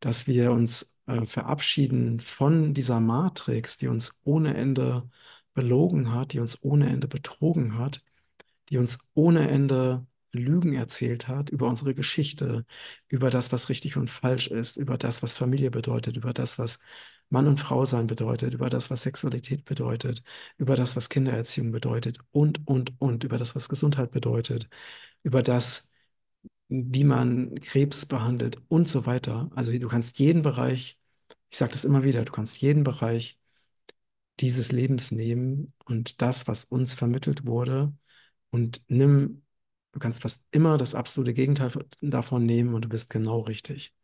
dass 0.00 0.26
wir 0.26 0.52
uns 0.52 1.02
äh, 1.06 1.26
verabschieden 1.26 2.20
von 2.20 2.74
dieser 2.74 3.00
Matrix, 3.00 3.78
die 3.78 3.88
uns 3.88 4.20
ohne 4.24 4.54
Ende 4.56 5.08
belogen 5.54 6.12
hat, 6.12 6.32
die 6.32 6.40
uns 6.40 6.62
ohne 6.62 6.88
Ende 6.90 7.08
betrogen 7.08 7.78
hat, 7.78 8.02
die 8.70 8.78
uns 8.78 9.10
ohne 9.14 9.48
Ende 9.50 10.06
Lügen 10.32 10.74
erzählt 10.74 11.28
hat 11.28 11.50
über 11.50 11.68
unsere 11.68 11.94
Geschichte, 11.94 12.64
über 13.08 13.30
das, 13.30 13.52
was 13.52 13.68
richtig 13.68 13.96
und 13.96 14.10
falsch 14.10 14.46
ist, 14.48 14.76
über 14.76 14.98
das, 14.98 15.22
was 15.22 15.34
Familie 15.34 15.70
bedeutet, 15.70 16.16
über 16.16 16.32
das, 16.32 16.58
was 16.58 16.80
Mann 17.30 17.46
und 17.48 17.60
Frau 17.60 17.84
sein 17.86 18.06
bedeutet, 18.06 18.54
über 18.54 18.68
das, 18.70 18.90
was 18.90 19.02
Sexualität 19.02 19.64
bedeutet, 19.64 20.22
über 20.58 20.76
das, 20.76 20.96
was 20.96 21.08
Kindererziehung 21.08 21.72
bedeutet 21.72 22.18
und, 22.30 22.66
und, 22.66 22.92
und, 23.00 23.24
über 23.24 23.38
das, 23.38 23.54
was 23.56 23.68
Gesundheit 23.68 24.10
bedeutet, 24.10 24.68
über 25.22 25.42
das, 25.42 25.94
wie 26.68 27.04
man 27.04 27.54
Krebs 27.60 28.06
behandelt 28.06 28.58
und 28.68 28.88
so 28.88 29.06
weiter. 29.06 29.50
Also 29.54 29.76
du 29.78 29.88
kannst 29.88 30.18
jeden 30.18 30.42
Bereich, 30.42 30.98
ich 31.50 31.58
sage 31.58 31.72
das 31.72 31.84
immer 31.84 32.04
wieder, 32.04 32.24
du 32.24 32.32
kannst 32.32 32.60
jeden 32.62 32.84
Bereich 32.84 33.38
dieses 34.40 34.72
Lebens 34.72 35.10
nehmen 35.10 35.72
und 35.84 36.20
das, 36.22 36.48
was 36.48 36.64
uns 36.64 36.94
vermittelt 36.94 37.46
wurde, 37.46 37.92
und 38.50 38.82
nimm, 38.88 39.42
du 39.92 39.98
kannst 39.98 40.22
fast 40.22 40.46
immer 40.50 40.78
das 40.78 40.94
absolute 40.94 41.34
Gegenteil 41.34 41.72
davon 42.00 42.46
nehmen 42.46 42.74
und 42.74 42.84
du 42.84 42.88
bist 42.88 43.10
genau 43.10 43.40
richtig. 43.40 43.94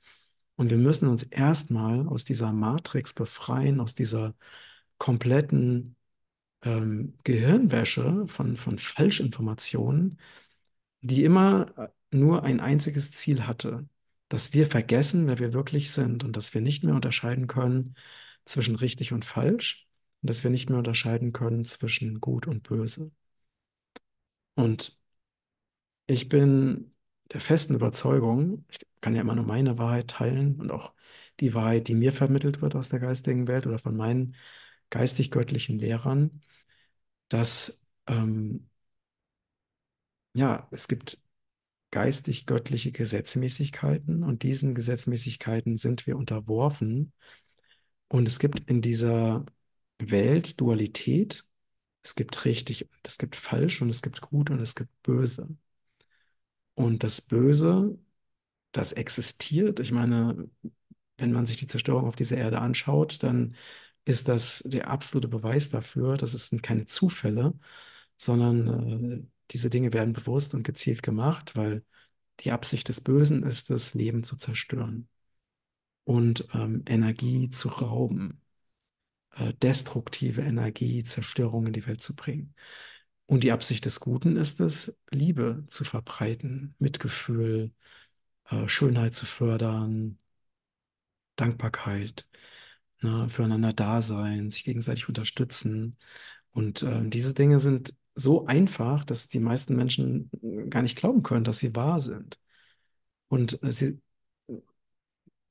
Und 0.57 0.71
wir 0.71 0.79
müssen 0.79 1.09
uns 1.09 1.23
erstmal 1.23 2.07
aus 2.09 2.25
dieser 2.25 2.53
Matrix 2.53 3.15
befreien, 3.15 3.81
aus 3.81 3.95
dieser 3.95 4.35
kompletten 4.99 5.97
ähm, 6.63 7.15
Gehirnwäsche 7.25 8.27
von, 8.29 8.57
von 8.57 8.79
Falschinformationen, 8.79 10.19
die 11.01 11.25
immer 11.25 11.73
äh, 11.79 11.89
nur 12.17 12.43
ein 12.45 12.61
einziges 12.61 13.13
Ziel 13.13 13.47
hatte, 13.47 13.89
dass 14.29 14.53
wir 14.53 14.67
vergessen, 14.69 15.27
wer 15.29 15.39
wir 15.39 15.53
wirklich 15.53 15.91
sind 15.93 16.25
und 16.25 16.37
dass 16.37 16.55
wir 16.55 16.61
nicht 16.61 16.85
mehr 16.85 16.95
unterscheiden 16.95 17.47
können 17.47 17.95
zwischen 18.45 18.77
richtig 18.77 19.13
und 19.13 19.25
falsch 19.25 19.89
und 20.23 20.31
dass 20.31 20.43
wir 20.45 20.51
nicht 20.51 20.69
mehr 20.71 20.79
unterscheiden 20.79 21.33
können 21.33 21.65
zwischen 21.65 22.21
gut 22.21 22.47
und 22.47 22.63
böse. 22.63 23.13
Und 24.57 24.98
ich 26.09 26.31
bin 26.31 26.95
der 27.33 27.43
festen 27.43 27.77
Überzeugung, 27.77 28.67
ich 28.71 28.81
kann 29.03 29.17
ja 29.17 29.23
immer 29.23 29.37
nur 29.37 29.47
meine 29.47 29.79
Wahrheit 29.79 30.09
teilen 30.11 30.61
und 30.61 30.73
auch 30.73 30.95
die 31.41 31.55
Wahrheit, 31.55 31.89
die 31.89 31.97
mir 31.97 32.13
vermittelt 32.13 32.63
wird 32.63 32.77
aus 32.77 32.91
der 32.91 33.01
geistigen 33.01 33.49
Welt 33.49 33.67
oder 33.69 33.81
von 33.81 33.97
meinen 33.97 34.37
geistig-göttlichen 34.91 35.79
Lehrern, 35.81 36.43
dass 37.29 37.89
ähm, 38.09 38.69
ja, 40.35 40.69
es 40.71 40.89
gibt 40.89 41.23
geistig-göttliche 41.93 42.93
Gesetzmäßigkeiten 42.93 44.25
und 44.25 44.45
diesen 44.45 44.75
Gesetzmäßigkeiten 44.77 45.77
sind 45.79 46.07
wir 46.09 46.19
unterworfen. 46.19 47.15
Und 48.09 48.29
es 48.29 48.39
gibt 48.39 48.61
in 48.71 48.83
dieser 48.83 49.47
Welt 49.99 50.61
Dualität. 50.61 51.47
Es 52.05 52.15
gibt 52.17 52.45
richtig 52.47 52.85
und 52.91 53.09
es 53.09 53.19
gibt 53.19 53.37
falsch 53.37 53.83
und 53.83 53.91
es 53.91 54.03
gibt 54.03 54.23
gut 54.23 54.51
und 54.51 54.61
es 54.61 54.75
gibt 54.77 54.91
böse. 55.03 55.57
Und 56.79 57.03
das 57.03 57.21
Böse, 57.21 57.99
das 58.73 58.93
existiert. 58.93 59.81
Ich 59.81 59.93
meine, 59.93 60.51
wenn 61.19 61.33
man 61.33 61.47
sich 61.47 61.59
die 61.59 61.67
Zerstörung 61.69 62.07
auf 62.07 62.17
dieser 62.17 62.39
Erde 62.39 62.61
anschaut, 62.61 63.23
dann 63.23 63.57
ist 64.07 64.29
das 64.29 64.63
der 64.67 64.89
absolute 64.91 65.29
Beweis 65.29 65.71
dafür, 65.71 66.17
dass 66.19 66.35
es 66.35 66.49
sind 66.49 66.63
keine 66.63 66.87
Zufälle, 66.87 67.55
sondern 68.19 69.23
äh, 69.25 69.27
diese 69.53 69.71
Dinge 69.71 69.93
werden 69.95 70.15
bewusst 70.15 70.55
und 70.55 70.65
gezielt 70.65 71.03
gemacht, 71.03 71.57
weil 71.57 71.85
die 72.41 72.53
Absicht 72.53 72.89
des 72.89 73.01
Bösen 73.03 73.43
ist 73.45 73.71
es, 73.71 73.95
Leben 73.95 74.25
zu 74.25 74.37
zerstören 74.37 75.09
und 76.05 76.49
ähm, 76.55 76.85
Energie 76.87 77.51
zu 77.51 77.69
rauben, 77.69 78.43
äh, 79.37 79.55
destruktive 79.55 80.43
Energie, 80.43 81.05
Zerstörung 81.05 81.67
in 81.69 81.73
die 81.75 81.87
Welt 81.87 82.03
zu 82.03 82.17
bringen. 82.17 82.55
Und 83.29 83.45
die 83.45 83.53
Absicht 83.53 83.85
des 83.85 84.01
Guten 84.01 84.37
ist 84.37 84.59
es, 84.61 84.99
Liebe 85.11 85.65
zu 85.69 85.85
verbreiten, 85.85 86.75
Mitgefühl, 86.79 87.73
äh, 88.51 88.69
Schönheit 88.69 89.15
zu 89.15 89.27
fördern, 89.27 90.19
Dankbarkeit, 91.37 92.27
ne, 93.03 93.29
füreinander 93.31 93.73
da 93.73 94.03
sein, 94.03 94.51
sich 94.51 94.65
gegenseitig 94.65 95.09
unterstützen. 95.09 95.97
Und 96.53 96.83
äh, 96.83 97.09
diese 97.09 97.35
Dinge 97.35 97.61
sind 97.61 97.95
so 98.15 98.47
einfach, 98.47 99.05
dass 99.05 99.29
die 99.29 99.41
meisten 99.41 99.77
Menschen 99.77 100.31
gar 100.71 100.83
nicht 100.83 100.97
glauben 100.99 101.23
können, 101.23 101.45
dass 101.45 101.61
sie 101.61 101.77
wahr 101.77 102.01
sind. 102.01 102.41
Und 103.29 103.63
äh, 103.63 103.73
sie, 103.73 104.01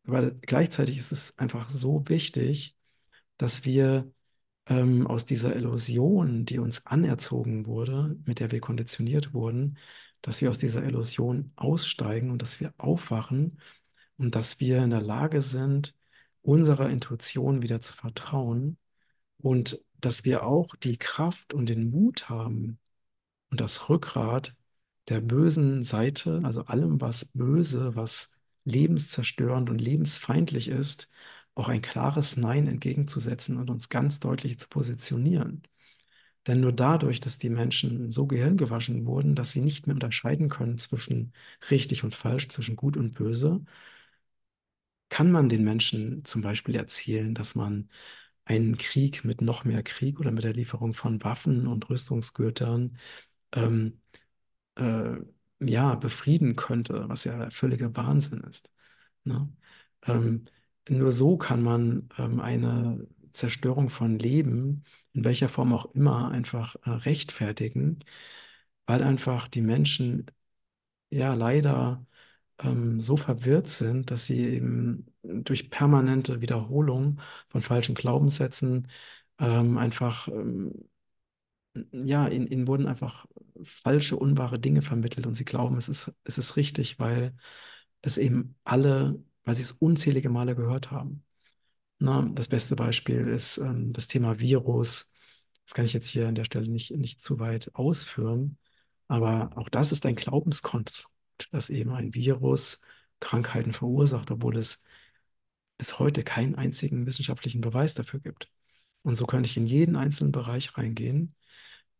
aber 0.05 0.31
gleichzeitig 0.31 0.97
ist 0.97 1.11
es 1.11 1.37
einfach 1.37 1.69
so 1.69 2.07
wichtig, 2.07 2.75
dass 3.37 3.65
wir 3.65 4.11
ähm, 4.67 5.07
aus 5.07 5.25
dieser 5.25 5.55
Illusion, 5.55 6.45
die 6.45 6.59
uns 6.59 6.85
anerzogen 6.85 7.65
wurde, 7.65 8.17
mit 8.25 8.39
der 8.39 8.51
wir 8.51 8.59
konditioniert 8.61 9.33
wurden, 9.33 9.77
dass 10.21 10.41
wir 10.41 10.49
aus 10.49 10.57
dieser 10.57 10.83
Illusion 10.83 11.51
aussteigen 11.55 12.31
und 12.31 12.41
dass 12.41 12.59
wir 12.59 12.73
aufwachen 12.77 13.59
und 14.17 14.35
dass 14.35 14.59
wir 14.59 14.83
in 14.83 14.89
der 14.91 15.01
Lage 15.01 15.41
sind, 15.41 15.95
unserer 16.41 16.89
Intuition 16.89 17.61
wieder 17.61 17.81
zu 17.81 17.93
vertrauen 17.93 18.77
und 19.39 19.81
dass 19.99 20.25
wir 20.25 20.43
auch 20.45 20.75
die 20.75 20.97
Kraft 20.97 21.53
und 21.53 21.67
den 21.67 21.89
Mut 21.91 22.29
haben 22.29 22.79
und 23.51 23.61
das 23.61 23.89
Rückgrat 23.89 24.55
der 25.09 25.21
bösen 25.21 25.83
Seite, 25.83 26.41
also 26.43 26.65
allem, 26.65 27.01
was 27.01 27.25
böse, 27.33 27.95
was 27.95 28.39
lebenszerstörend 28.65 29.69
und 29.69 29.79
lebensfeindlich 29.79 30.67
ist, 30.67 31.09
auch 31.57 31.69
ein 31.69 31.81
klares 31.81 32.37
Nein 32.37 32.67
entgegenzusetzen 32.67 33.57
und 33.57 33.69
uns 33.69 33.89
ganz 33.89 34.19
deutlich 34.19 34.59
zu 34.59 34.67
positionieren. 34.69 35.63
Denn 36.47 36.61
nur 36.61 36.73
dadurch, 36.73 37.19
dass 37.19 37.39
die 37.39 37.49
Menschen 37.49 38.11
so 38.11 38.27
gehirngewaschen 38.27 39.05
wurden, 39.05 39.35
dass 39.35 39.51
sie 39.51 39.61
nicht 39.61 39.87
mehr 39.87 39.95
unterscheiden 39.95 40.49
können 40.49 40.77
zwischen 40.77 41.33
richtig 41.71 42.03
und 42.03 42.15
falsch, 42.15 42.49
zwischen 42.49 42.75
gut 42.77 42.97
und 42.97 43.15
böse, 43.15 43.65
kann 45.09 45.31
man 45.31 45.49
den 45.49 45.63
Menschen 45.63 46.25
zum 46.25 46.41
Beispiel 46.41 46.75
erzählen, 46.75 47.33
dass 47.33 47.55
man 47.55 47.89
einen 48.45 48.77
Krieg 48.77 49.25
mit 49.25 49.41
noch 49.41 49.65
mehr 49.65 49.83
Krieg 49.83 50.19
oder 50.19 50.31
mit 50.31 50.43
der 50.43 50.53
Lieferung 50.53 50.93
von 50.93 51.23
Waffen 51.23 51.67
und 51.67 51.89
Rüstungsgütern 51.89 52.97
ähm, 53.53 54.01
äh, 54.75 55.17
ja, 55.59 55.95
befrieden 55.95 56.55
könnte, 56.55 57.09
was 57.09 57.23
ja 57.25 57.49
völliger 57.51 57.95
Wahnsinn 57.95 58.41
ist. 58.41 58.73
Ne? 59.25 59.49
Ähm, 60.05 60.43
nur 60.89 61.11
so 61.11 61.37
kann 61.37 61.61
man 61.63 62.09
ähm, 62.17 62.39
eine 62.39 63.07
Zerstörung 63.31 63.89
von 63.89 64.19
Leben, 64.19 64.83
in 65.13 65.23
welcher 65.23 65.49
Form 65.49 65.73
auch 65.73 65.93
immer, 65.95 66.29
einfach 66.31 66.75
äh, 66.85 66.89
rechtfertigen, 66.91 67.99
weil 68.85 69.03
einfach 69.03 69.47
die 69.47 69.61
Menschen 69.61 70.27
ja 71.09 71.33
leider 71.33 72.05
ähm, 72.59 72.99
so 72.99 73.17
verwirrt 73.17 73.69
sind, 73.69 74.11
dass 74.11 74.25
sie 74.27 74.45
eben 74.47 75.07
durch 75.23 75.69
permanente 75.69 76.41
Wiederholung 76.41 77.19
von 77.49 77.61
falschen 77.61 77.95
Glaubenssätzen 77.95 78.87
ähm, 79.39 79.77
einfach, 79.77 80.27
ähm, 80.29 80.73
ja, 81.91 82.27
ihnen, 82.27 82.47
ihnen 82.47 82.67
wurden 82.67 82.87
einfach 82.87 83.25
falsche, 83.63 84.15
unwahre 84.17 84.59
Dinge 84.59 84.81
vermittelt 84.81 85.27
und 85.27 85.35
sie 85.35 85.45
glauben, 85.45 85.77
es 85.77 85.89
ist, 85.89 86.13
es 86.23 86.37
ist 86.37 86.55
richtig, 86.55 86.99
weil 86.99 87.35
es 88.01 88.17
eben 88.17 88.55
alle, 88.63 89.23
weil 89.47 89.55
sie 89.55 89.63
es 89.63 89.71
unzählige 89.73 90.29
Male 90.29 90.55
gehört 90.55 90.91
haben. 90.91 91.23
Na, 91.99 92.23
das 92.33 92.49
beste 92.49 92.75
Beispiel 92.75 93.27
ist 93.27 93.57
ähm, 93.59 93.93
das 93.93 94.07
Thema 94.07 94.39
Virus. 94.39 95.13
Das 95.65 95.73
kann 95.73 95.85
ich 95.85 95.93
jetzt 95.93 96.09
hier 96.09 96.27
an 96.27 96.35
der 96.35 96.45
Stelle 96.45 96.69
nicht, 96.69 96.91
nicht 96.91 97.21
zu 97.21 97.39
weit 97.39 97.71
ausführen, 97.75 98.57
aber 99.07 99.51
auch 99.55 99.69
das 99.69 99.91
ist 99.91 100.05
ein 100.05 100.15
Glaubenskonstrukt 100.15 101.13
dass 101.51 101.69
eben 101.69 101.91
ein 101.91 102.13
Virus 102.13 102.81
Krankheiten 103.19 103.73
verursacht, 103.73 104.31
obwohl 104.31 104.57
es 104.57 104.83
bis 105.77 105.99
heute 105.99 106.23
keinen 106.23 106.55
einzigen 106.55 107.05
wissenschaftlichen 107.05 107.61
Beweis 107.61 107.93
dafür 107.93 108.19
gibt. 108.19 108.49
Und 109.03 109.15
so 109.15 109.25
könnte 109.25 109.47
ich 109.47 109.57
in 109.57 109.67
jeden 109.67 109.95
einzelnen 109.95 110.31
Bereich 110.31 110.77
reingehen. 110.77 111.35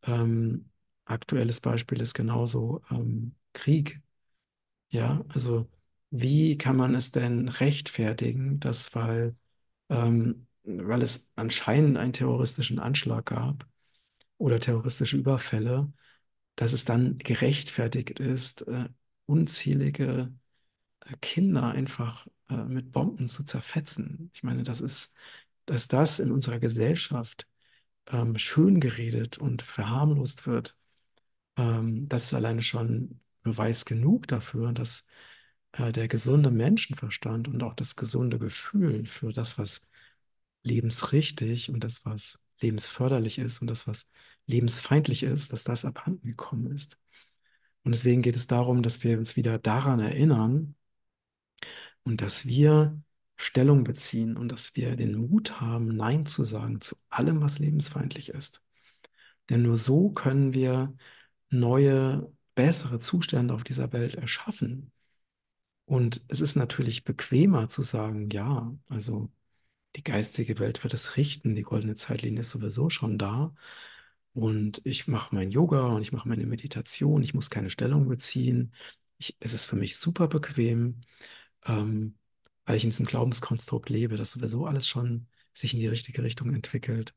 Ähm, 0.03 0.69
aktuelles 1.05 1.61
Beispiel 1.61 2.01
ist 2.01 2.13
genauso 2.13 2.81
ähm, 2.91 3.35
Krieg. 3.53 4.01
Ja, 4.89 5.23
also 5.29 5.67
wie 6.09 6.57
kann 6.57 6.75
man 6.77 6.95
es 6.95 7.11
denn 7.11 7.49
rechtfertigen, 7.49 8.59
dass 8.59 8.95
weil, 8.95 9.35
ähm, 9.89 10.47
weil 10.63 11.01
es 11.03 11.31
anscheinend 11.35 11.97
einen 11.97 12.13
terroristischen 12.13 12.79
Anschlag 12.79 13.25
gab 13.27 13.67
oder 14.37 14.59
terroristische 14.59 15.17
Überfälle, 15.17 15.91
dass 16.55 16.73
es 16.73 16.85
dann 16.85 17.17
gerechtfertigt 17.19 18.19
ist, 18.19 18.63
äh, 18.67 18.89
unzählige 19.25 20.33
äh, 21.05 21.15
Kinder 21.21 21.65
einfach 21.69 22.27
äh, 22.49 22.57
mit 22.57 22.91
Bomben 22.91 23.27
zu 23.27 23.43
zerfetzen. 23.43 24.31
Ich 24.33 24.43
meine, 24.43 24.63
das 24.63 24.81
ist, 24.81 25.15
dass 25.65 25.87
das 25.87 26.19
in 26.19 26.31
unserer 26.31 26.59
Gesellschaft 26.59 27.47
ähm, 28.07 28.37
schön 28.39 28.79
geredet 28.79 29.37
und 29.39 29.61
verharmlost 29.63 30.47
wird, 30.47 30.77
ähm, 31.57 32.07
das 32.09 32.25
ist 32.25 32.33
alleine 32.33 32.61
schon 32.61 33.19
Beweis 33.43 33.85
genug 33.85 34.27
dafür, 34.27 34.73
dass 34.73 35.09
äh, 35.77 35.91
der 35.91 36.07
gesunde 36.07 36.51
Menschenverstand 36.51 37.48
und 37.48 37.63
auch 37.63 37.74
das 37.74 37.96
gesunde 37.96 38.39
Gefühl 38.39 39.05
für 39.05 39.31
das, 39.34 39.57
was 39.57 39.89
lebensrichtig 40.63 41.69
und 41.69 41.84
das, 41.84 42.05
was 42.05 42.46
lebensförderlich 42.62 43.39
ist 43.39 43.62
und 43.62 43.69
das, 43.69 43.88
was 43.88 44.10
lebensfeindlich 44.48 45.24
ist, 45.24 45.53
dass 45.53 45.63
das 45.63 45.86
abhanden 45.86 46.27
gekommen 46.27 46.72
ist. 46.72 47.00
Und 47.84 47.93
deswegen 47.96 48.22
geht 48.22 48.36
es 48.36 48.48
darum, 48.48 48.84
dass 48.84 49.03
wir 49.03 49.17
uns 49.17 49.36
wieder 49.36 49.60
daran 49.60 50.00
erinnern 50.00 50.75
und 52.03 52.22
dass 52.22 52.46
wir 52.46 53.01
Stellung 53.38 53.84
beziehen 53.84 54.36
und 54.38 54.51
dass 54.51 54.75
wir 54.75 54.96
den 54.96 55.15
Mut 55.15 55.62
haben, 55.62 55.96
Nein 55.96 56.25
zu 56.25 56.43
sagen 56.43 56.81
zu 56.81 56.96
allem, 57.10 57.41
was 57.41 57.60
lebensfeindlich 57.60 58.29
ist. 58.29 58.63
Denn 59.50 59.62
nur 59.62 59.77
so 59.77 60.10
können 60.12 60.53
wir 60.53 60.96
neue, 61.50 62.31
bessere 62.55 63.00
Zustände 63.00 63.53
auf 63.53 63.63
dieser 63.63 63.93
Welt 63.93 64.15
erschaffen. 64.15 64.91
Und 65.88 66.22
es 66.27 66.41
ist 66.41 66.56
natürlich 66.58 67.06
bequemer 67.06 67.70
zu 67.70 67.82
sagen, 67.84 68.29
ja, 68.32 68.75
also 68.89 69.32
die 69.96 70.03
geistige 70.03 70.60
Welt 70.60 70.84
wird 70.84 70.94
es 70.94 71.17
richten, 71.17 71.56
die 71.56 71.63
goldene 71.63 71.96
Zeitlinie 71.96 72.41
ist 72.41 72.51
sowieso 72.51 72.89
schon 72.89 73.17
da. 73.17 73.56
Und 74.34 74.82
ich 74.86 75.08
mache 75.08 75.36
mein 75.36 75.51
Yoga 75.51 75.88
und 75.88 76.01
ich 76.03 76.12
mache 76.13 76.29
meine 76.29 76.46
Meditation, 76.48 77.24
ich 77.24 77.34
muss 77.34 77.50
keine 77.50 77.70
Stellung 77.72 78.08
beziehen. 78.10 78.74
Ich, 79.20 79.38
es 79.39 79.53
ist 79.53 79.65
für 79.65 79.77
mich 79.77 79.98
super 79.98 80.27
bequem, 80.27 81.01
ähm, 81.65 82.17
weil 82.65 82.77
ich 82.77 82.84
in 82.84 82.91
diesem 82.91 83.06
Glaubenskonstrukt 83.08 83.89
lebe, 83.89 84.17
dass 84.17 84.32
sowieso 84.34 84.65
alles 84.67 84.88
schon 84.88 85.27
sich 85.53 85.74
in 85.74 85.79
die 85.82 85.88
richtige 85.88 86.24
Richtung 86.24 86.53
entwickelt. 86.56 87.15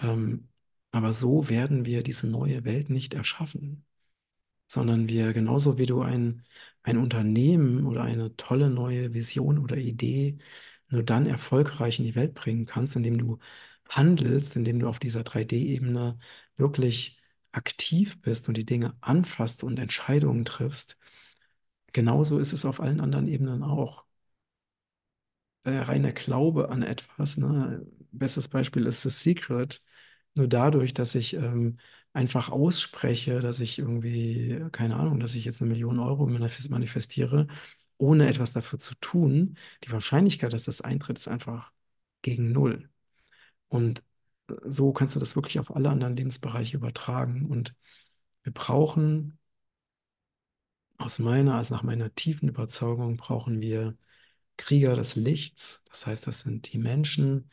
Ähm, 0.00 0.48
aber 0.92 1.12
so 1.12 1.48
werden 1.48 1.84
wir 1.86 2.02
diese 2.02 2.28
neue 2.28 2.64
Welt 2.64 2.90
nicht 2.90 3.14
erschaffen, 3.14 3.84
sondern 4.70 5.08
wir, 5.08 5.32
genauso 5.32 5.78
wie 5.78 5.86
du 5.86 6.02
ein, 6.02 6.44
ein 6.82 6.96
Unternehmen 6.98 7.86
oder 7.86 8.02
eine 8.02 8.36
tolle 8.36 8.70
neue 8.70 9.14
Vision 9.14 9.58
oder 9.58 9.76
Idee 9.76 10.38
nur 10.90 11.02
dann 11.02 11.26
erfolgreich 11.26 11.98
in 11.98 12.04
die 12.06 12.14
Welt 12.16 12.34
bringen 12.34 12.66
kannst, 12.66 12.96
indem 12.96 13.18
du 13.18 13.38
handelst, 13.88 14.56
indem 14.56 14.78
du 14.80 14.88
auf 14.88 14.98
dieser 14.98 15.24
3D-Ebene 15.24 16.18
wirklich 16.56 17.20
aktiv 17.52 18.20
bist 18.22 18.48
und 18.48 18.56
die 18.56 18.66
Dinge 18.66 18.94
anfasst 19.00 19.64
und 19.64 19.78
Entscheidungen 19.78 20.44
triffst. 20.44 20.98
Genauso 21.92 22.38
ist 22.40 22.52
es 22.52 22.64
auf 22.64 22.80
allen 22.80 23.00
anderen 23.00 23.28
Ebenen 23.28 23.62
auch. 23.62 24.04
Der 25.64 25.88
reine 25.88 26.12
Glaube 26.14 26.70
an 26.70 26.82
etwas, 26.82 27.36
ne? 27.36 27.86
Bestes 28.12 28.48
Beispiel 28.48 28.86
ist 28.86 29.02
The 29.02 29.10
Secret. 29.10 29.82
Nur 30.34 30.48
dadurch, 30.48 30.94
dass 30.94 31.14
ich 31.14 31.34
ähm, 31.34 31.78
einfach 32.12 32.50
ausspreche, 32.50 33.40
dass 33.40 33.60
ich 33.60 33.78
irgendwie, 33.78 34.64
keine 34.72 34.96
Ahnung, 34.96 35.20
dass 35.20 35.34
ich 35.34 35.44
jetzt 35.44 35.62
eine 35.62 35.70
Million 35.70 35.98
Euro 35.98 36.26
manifestiere, 36.26 37.46
ohne 37.98 38.28
etwas 38.28 38.52
dafür 38.52 38.78
zu 38.78 38.94
tun, 39.00 39.56
die 39.84 39.92
Wahrscheinlichkeit, 39.92 40.52
dass 40.52 40.64
das 40.64 40.80
eintritt, 40.80 41.18
ist 41.18 41.28
einfach 41.28 41.72
gegen 42.22 42.52
null. 42.52 42.90
Und 43.68 44.02
so 44.66 44.92
kannst 44.92 45.16
du 45.16 45.20
das 45.20 45.36
wirklich 45.36 45.58
auf 45.60 45.74
alle 45.74 45.90
anderen 45.90 46.16
Lebensbereiche 46.16 46.76
übertragen. 46.76 47.46
Und 47.46 47.74
wir 48.42 48.52
brauchen, 48.52 49.38
aus 50.98 51.18
meiner, 51.18 51.54
als 51.56 51.70
nach 51.70 51.82
meiner 51.82 52.14
tiefen 52.14 52.48
Überzeugung, 52.48 53.16
brauchen 53.16 53.60
wir 53.62 53.96
Krieger 54.56 54.96
des 54.96 55.16
Lichts. 55.16 55.84
Das 55.90 56.06
heißt, 56.06 56.26
das 56.26 56.40
sind 56.40 56.72
die 56.72 56.78
Menschen, 56.78 57.50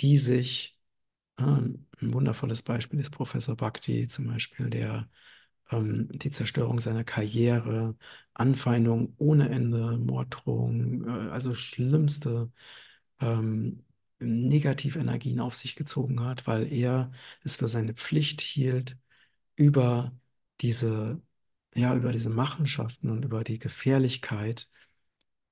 die 0.00 0.18
sich, 0.18 0.78
äh, 0.78 0.79
ein 1.46 1.86
wundervolles 2.00 2.62
Beispiel 2.62 3.00
ist 3.00 3.10
Professor 3.10 3.56
Bhakti 3.56 4.08
zum 4.08 4.26
Beispiel, 4.28 4.70
der 4.70 5.08
ähm, 5.70 6.08
die 6.12 6.30
Zerstörung 6.30 6.80
seiner 6.80 7.04
Karriere, 7.04 7.96
Anfeindung 8.34 9.14
ohne 9.18 9.48
Ende, 9.50 9.98
Morddrohungen, 9.98 11.06
äh, 11.08 11.30
also 11.30 11.54
schlimmste 11.54 12.50
ähm, 13.20 13.84
Negativenergien 14.20 15.40
auf 15.40 15.56
sich 15.56 15.76
gezogen 15.76 16.20
hat, 16.24 16.46
weil 16.46 16.72
er 16.72 17.12
es 17.44 17.56
für 17.56 17.68
seine 17.68 17.94
Pflicht 17.94 18.40
hielt, 18.40 18.98
über 19.56 20.12
diese, 20.60 21.22
ja, 21.74 21.94
über 21.96 22.12
diese 22.12 22.30
Machenschaften 22.30 23.10
und 23.10 23.24
über 23.24 23.44
die 23.44 23.58
Gefährlichkeit 23.58 24.70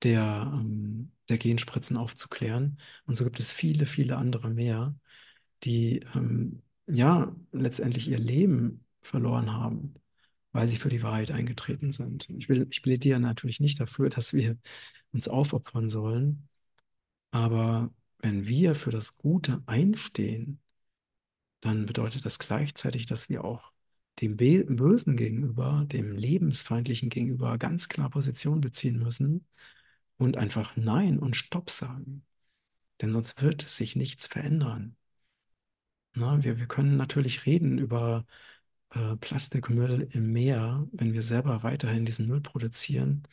der, 0.03 0.51
ähm, 0.53 1.11
der 1.29 1.37
Genspritzen 1.37 1.97
aufzuklären. 1.97 2.79
Und 3.05 3.15
so 3.15 3.23
gibt 3.23 3.39
es 3.39 3.51
viele, 3.51 3.85
viele 3.85 4.17
andere 4.17 4.49
mehr, 4.49 4.95
die 5.63 6.01
ähm, 6.15 6.61
ja 6.87 7.35
letztendlich 7.51 8.09
ihr 8.09 8.19
Leben 8.19 8.85
verloren 9.01 9.53
haben, 9.53 9.95
weil 10.51 10.67
sie 10.67 10.77
für 10.77 10.89
die 10.89 11.03
Wahrheit 11.03 11.31
eingetreten 11.31 11.91
sind. 11.91 12.29
Ich 12.29 12.49
will, 12.49 12.67
ich 12.71 12.81
plädiere 12.81 13.19
natürlich 13.19 13.59
nicht 13.59 13.79
dafür, 13.79 14.09
dass 14.09 14.33
wir 14.33 14.57
uns 15.11 15.27
aufopfern 15.27 15.89
sollen, 15.89 16.49
aber 17.31 17.93
wenn 18.19 18.47
wir 18.47 18.75
für 18.75 18.91
das 18.91 19.17
Gute 19.17 19.63
einstehen, 19.65 20.59
dann 21.61 21.85
bedeutet 21.85 22.25
das 22.25 22.39
gleichzeitig, 22.39 23.05
dass 23.05 23.29
wir 23.29 23.43
auch 23.43 23.71
dem 24.21 24.37
Bösen 24.37 25.15
gegenüber, 25.17 25.85
dem 25.87 26.11
Lebensfeindlichen 26.17 27.09
gegenüber 27.09 27.57
ganz 27.57 27.87
klar 27.89 28.09
Position 28.09 28.61
beziehen 28.61 28.99
müssen 28.99 29.45
und 30.17 30.37
einfach 30.37 30.75
Nein 30.75 31.19
und 31.19 31.35
Stopp 31.35 31.69
sagen. 31.69 32.25
Denn 33.01 33.13
sonst 33.13 33.41
wird 33.41 33.61
sich 33.61 33.95
nichts 33.95 34.27
verändern. 34.27 34.97
Na, 36.19 36.43
wir, 36.43 36.57
wir 36.59 36.67
können 36.67 36.97
natürlich 36.97 37.45
reden 37.45 37.77
über 37.77 38.25
äh, 38.91 39.15
Plastikmüll 39.17 40.07
im 40.11 40.31
Meer, 40.33 40.87
wenn 40.91 41.13
wir 41.13 41.21
selber 41.23 41.63
weiterhin 41.63 42.05
diesen 42.05 42.27
Müll 42.27 42.41
produzieren 42.41 43.23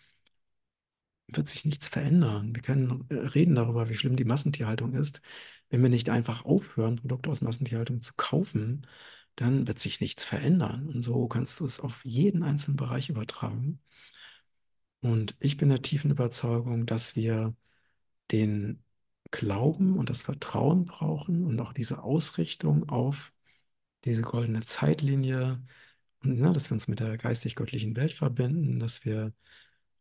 wird 1.28 1.48
sich 1.48 1.64
nichts 1.64 1.88
verändern. 1.88 2.54
Wir 2.54 2.62
können 2.62 3.06
äh, 3.10 3.14
reden 3.14 3.54
darüber, 3.54 3.88
wie 3.88 3.94
schlimm 3.94 4.16
die 4.16 4.24
Massentierhaltung 4.24 4.94
ist. 4.94 5.20
Wenn 5.68 5.82
wir 5.82 5.88
nicht 5.90 6.08
einfach 6.08 6.44
aufhören, 6.44 6.96
Produkte 6.96 7.30
aus 7.30 7.40
Massentierhaltung 7.40 8.00
zu 8.02 8.14
kaufen, 8.16 8.86
dann 9.36 9.66
wird 9.66 9.78
sich 9.78 10.00
nichts 10.00 10.24
verändern. 10.24 10.88
Und 10.88 11.02
so 11.02 11.26
kannst 11.28 11.60
du 11.60 11.64
es 11.64 11.80
auf 11.80 12.04
jeden 12.04 12.42
einzelnen 12.42 12.76
Bereich 12.76 13.08
übertragen. 13.10 13.80
Und 15.00 15.36
ich 15.40 15.56
bin 15.56 15.68
der 15.68 15.82
tiefen 15.82 16.10
Überzeugung, 16.10 16.86
dass 16.86 17.16
wir 17.16 17.54
den 18.32 18.84
Glauben 19.30 19.96
und 19.98 20.10
das 20.10 20.22
Vertrauen 20.22 20.86
brauchen 20.86 21.44
und 21.44 21.60
auch 21.60 21.72
diese 21.72 22.02
Ausrichtung 22.02 22.88
auf 22.88 23.32
diese 24.04 24.22
goldene 24.22 24.60
Zeitlinie 24.62 25.62
ne, 26.26 26.52
dass 26.52 26.70
wir 26.70 26.74
uns 26.74 26.88
mit 26.88 27.00
der 27.00 27.16
geistig-göttlichen 27.18 27.96
Welt 27.96 28.12
verbinden, 28.12 28.78
dass 28.80 29.04
wir 29.04 29.32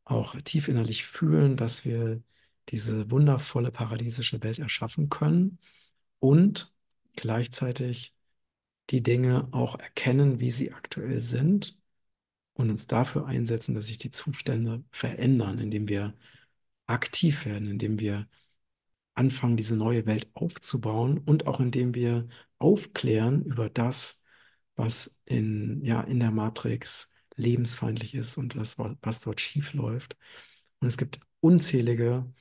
auch 0.05 0.35
tief 0.41 0.67
innerlich 0.67 1.05
fühlen, 1.05 1.57
dass 1.57 1.85
wir 1.85 2.23
diese 2.69 3.11
wundervolle 3.11 3.71
paradiesische 3.71 4.41
Welt 4.43 4.59
erschaffen 4.59 5.09
können 5.09 5.59
und 6.19 6.73
gleichzeitig 7.15 8.15
die 8.91 9.03
Dinge 9.03 9.47
auch 9.51 9.79
erkennen, 9.79 10.39
wie 10.39 10.51
sie 10.51 10.73
aktuell 10.73 11.21
sind 11.21 11.79
und 12.53 12.69
uns 12.71 12.87
dafür 12.87 13.27
einsetzen, 13.27 13.75
dass 13.75 13.87
sich 13.87 13.97
die 13.99 14.11
Zustände 14.11 14.83
verändern, 14.91 15.59
indem 15.59 15.87
wir 15.89 16.15
aktiv 16.87 17.45
werden, 17.45 17.67
indem 17.67 17.99
wir 17.99 18.27
anfangen, 19.15 19.57
diese 19.57 19.75
neue 19.75 20.05
Welt 20.05 20.29
aufzubauen 20.33 21.19
und 21.19 21.47
auch 21.47 21.59
indem 21.59 21.95
wir 21.95 22.27
aufklären 22.59 23.43
über 23.43 23.69
das, 23.69 24.25
was 24.75 25.21
in, 25.25 25.83
ja, 25.83 26.01
in 26.01 26.19
der 26.19 26.31
Matrix 26.31 27.15
lebensfeindlich 27.35 28.15
ist 28.15 28.37
und 28.37 28.55
was, 28.57 28.77
was 28.79 29.21
dort 29.21 29.41
schief 29.41 29.73
läuft. 29.73 30.17
Und 30.79 30.87
es 30.87 30.97
gibt 30.97 31.19
unzählige 31.39 32.31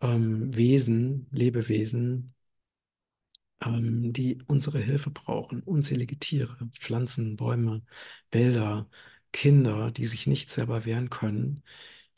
ähm, 0.00 0.54
Wesen, 0.56 1.28
Lebewesen, 1.30 2.34
ähm, 3.60 4.12
die 4.12 4.42
unsere 4.46 4.78
Hilfe 4.78 5.10
brauchen. 5.10 5.62
Unzählige 5.62 6.18
Tiere, 6.18 6.68
Pflanzen, 6.78 7.36
Bäume, 7.36 7.82
Wälder, 8.30 8.88
Kinder, 9.32 9.90
die 9.90 10.06
sich 10.06 10.26
nicht 10.26 10.50
selber 10.50 10.84
wehren 10.84 11.10
können, 11.10 11.62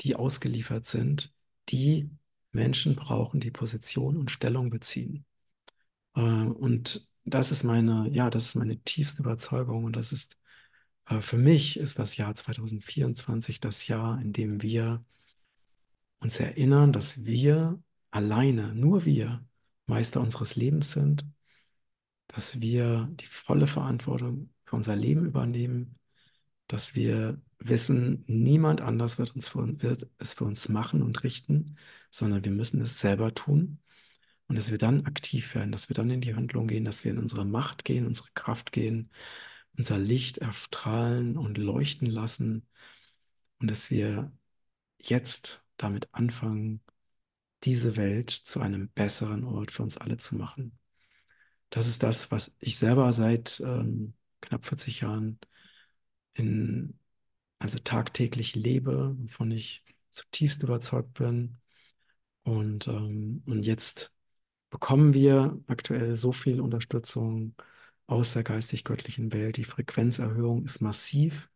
die 0.01 0.17
ausgeliefert 0.17 0.87
sind, 0.87 1.33
die 1.69 2.11
Menschen 2.53 2.97
brauchen, 2.97 3.41
die 3.41 3.51
Position 3.51 4.17
und 4.17 4.31
Stellung 4.31 4.71
beziehen. 4.71 5.25
Äh, 6.15 6.21
und 6.21 7.09
das 7.25 7.53
ist 7.53 7.65
meine, 7.65 8.09
ja, 8.11 8.31
das 8.31 8.47
ist 8.47 8.55
meine 8.57 8.79
tiefste 8.83 9.23
Überzeugung 9.23 9.85
und 9.85 9.97
das 9.97 10.13
ist 10.13 10.37
äh, 11.11 11.21
für 11.21 11.39
mich 11.39 11.79
ist 11.79 11.99
das 11.99 12.17
Jahr 12.17 12.35
2024 12.35 13.61
das 13.61 13.87
Jahr, 13.89 14.21
in 14.21 14.33
dem 14.33 14.63
wir 14.63 15.05
uns 16.21 16.39
erinnern, 16.41 16.93
dass 16.93 17.25
wir 17.25 17.83
alleine, 18.11 18.75
nur 18.75 19.05
wir, 19.05 19.45
Meister 19.87 20.21
unseres 20.21 20.57
Lebens 20.57 20.93
sind, 20.93 21.27
dass 22.29 22.61
wir 22.61 23.09
die 23.13 23.27
volle 23.27 23.67
Verantwortung 23.67 24.51
für 24.65 24.77
unser 24.77 24.97
Leben 24.97 25.27
übernehmen, 25.27 25.99
dass 26.69 26.95
wir 26.95 27.41
wissen, 27.61 28.25
niemand 28.27 28.81
anders 28.81 29.19
wird, 29.19 29.35
uns 29.35 29.49
für, 29.49 29.83
wird 29.83 30.09
es 30.19 30.35
für 30.35 30.45
uns 30.45 30.69
machen 30.69 31.03
und 31.03 31.23
richten, 31.25 31.77
sondern 32.11 32.45
wir 32.45 32.53
müssen 32.53 32.81
es 32.83 33.01
selber 33.01 33.35
tun. 33.35 33.81
Und 34.49 34.57
dass 34.57 34.71
wir 34.71 34.79
dann 34.79 35.07
aktiv 35.07 35.55
werden, 35.55 35.73
dass 35.73 35.89
wir 35.89 35.95
dann 35.95 36.11
in 36.11 36.21
die 36.21 36.35
Handlung 36.35 36.67
gehen, 36.67 36.85
dass 36.85 37.05
wir 37.05 37.13
in 37.13 37.19
unsere 37.19 37.45
Macht 37.45 37.85
gehen, 37.85 38.07
unsere 38.07 38.31
Kraft 38.35 38.73
gehen, 38.73 39.11
unser 39.77 39.99
Licht 39.99 40.39
erstrahlen 40.39 41.37
und 41.37 41.59
leuchten 41.59 42.09
lassen 42.09 42.67
und 43.59 43.71
dass 43.71 43.91
wir 43.91 44.33
jetzt 44.99 45.67
damit 45.77 46.09
anfangen, 46.13 46.83
diese 47.65 47.97
Welt 47.97 48.31
zu 48.31 48.61
einem 48.61 48.89
besseren 48.91 49.45
Ort 49.45 49.71
für 49.71 49.83
uns 49.83 49.99
alle 49.99 50.17
zu 50.17 50.37
machen. 50.37 50.79
Das 51.71 51.87
ist 51.87 52.03
das, 52.03 52.31
was 52.31 52.57
ich 52.61 52.79
selber 52.79 53.13
seit 53.13 53.61
ähm, 53.61 54.15
knapp 54.41 54.65
40 54.67 55.01
Jahren 55.03 55.39
in, 56.35 56.99
also 57.61 57.79
tagtäglich 57.79 58.57
lebe, 58.57 59.17
wovon 59.19 59.53
ich 59.53 59.85
zutiefst 60.11 60.63
überzeugt 60.65 61.15
bin. 61.15 61.59
Und, 62.43 62.89
ähm, 62.89 63.43
und 63.47 63.65
jetzt 63.65 64.15
bekommen 64.71 65.15
wir 65.15 65.61
aktuell 65.69 66.17
so 66.17 66.33
viel 66.33 66.61
Unterstützung 66.61 67.55
aus 68.07 68.33
der 68.33 68.45
geistig-göttlichen 68.45 69.33
Welt. 69.33 69.57
Die 69.57 69.65
Frequenzerhöhung 69.65 70.65
ist 70.65 70.81
massiv. 70.81 71.49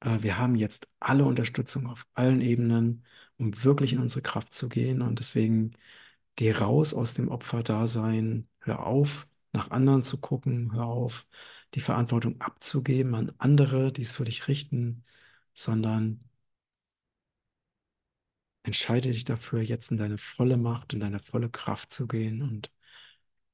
Äh, 0.00 0.22
wir 0.22 0.38
haben 0.38 0.54
jetzt 0.54 0.88
alle 1.00 1.24
Unterstützung 1.24 1.88
auf 1.88 2.06
allen 2.14 2.40
Ebenen, 2.40 3.04
um 3.38 3.64
wirklich 3.64 3.92
in 3.92 4.00
unsere 4.00 4.22
Kraft 4.22 4.54
zu 4.54 4.68
gehen. 4.68 5.02
Und 5.02 5.18
deswegen 5.18 5.72
geh 6.36 6.52
raus 6.52 6.94
aus 6.94 7.14
dem 7.14 7.28
Opferdasein, 7.28 8.48
hör 8.60 8.86
auf, 8.86 9.28
nach 9.52 9.70
anderen 9.70 10.02
zu 10.04 10.20
gucken, 10.20 10.72
hör 10.74 10.86
auf, 10.86 11.26
die 11.74 11.80
Verantwortung 11.80 12.40
abzugeben 12.40 13.14
an 13.14 13.32
andere, 13.38 13.92
die 13.92 14.02
es 14.02 14.12
für 14.12 14.24
dich 14.24 14.48
richten, 14.48 15.04
sondern 15.54 16.20
entscheide 18.62 19.10
dich 19.12 19.24
dafür, 19.24 19.60
jetzt 19.62 19.90
in 19.90 19.96
deine 19.98 20.18
volle 20.18 20.56
Macht, 20.56 20.92
in 20.92 21.00
deine 21.00 21.20
volle 21.20 21.50
Kraft 21.50 21.92
zu 21.92 22.06
gehen 22.06 22.42
und, 22.42 22.70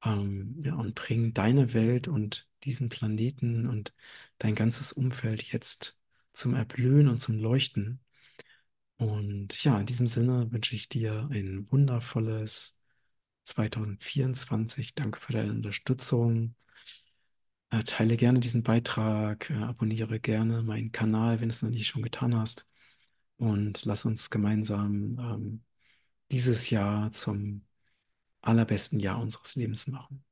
ähm, 0.05 0.61
ja, 0.64 0.74
und 0.77 0.94
bring 0.94 1.35
deine 1.35 1.74
Welt 1.74 2.09
und 2.09 2.48
diesen 2.64 2.88
Planeten 2.88 3.68
und 3.68 3.94
dein 4.38 4.55
ganzes 4.55 4.92
Umfeld 4.92 5.42
jetzt 5.53 5.98
zum 6.33 6.55
Erblühen 6.55 7.09
und 7.09 7.20
zum 7.20 7.38
Leuchten. 7.38 8.00
Und 8.96 9.62
ja, 9.64 9.81
in 9.81 9.87
diesem 9.87 10.09
Sinne 10.09 10.53
wünsche 10.53 10.74
ich 10.77 10.88
dir 10.88 11.29
ein 11.33 11.70
wundervolles 11.72 12.79
2024. 13.44 14.94
Danke 14.94 15.20
für 15.20 15.33
deine 15.35 15.53
Unterstützung. 15.53 16.57
Äh, 17.74 17.82
teile 17.84 18.16
gerne 18.16 18.38
diesen 18.40 18.62
Beitrag, 18.62 19.50
äh, 19.50 19.54
abonniere 19.54 20.20
gerne 20.20 20.62
meinen 20.62 20.92
Kanal, 20.92 21.40
wenn 21.40 21.48
du 21.48 21.54
es 21.54 21.62
noch 21.62 21.70
nicht 21.70 21.87
schon 21.88 22.02
getan 22.02 22.37
hast. 22.37 22.68
Und 23.37 23.84
lass 23.87 24.06
uns 24.06 24.30
gemeinsam 24.30 25.18
ähm, 25.20 25.64
dieses 26.32 26.70
Jahr 26.70 27.12
zum 27.12 27.66
allerbesten 28.42 29.00
Jahr 29.00 29.20
unseres 29.20 29.56
Lebens 29.56 29.88
machen. 29.88 30.24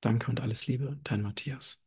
Danke 0.00 0.30
und 0.30 0.40
alles 0.40 0.68
Liebe, 0.68 1.00
dein 1.02 1.22
Matthias. 1.22 1.83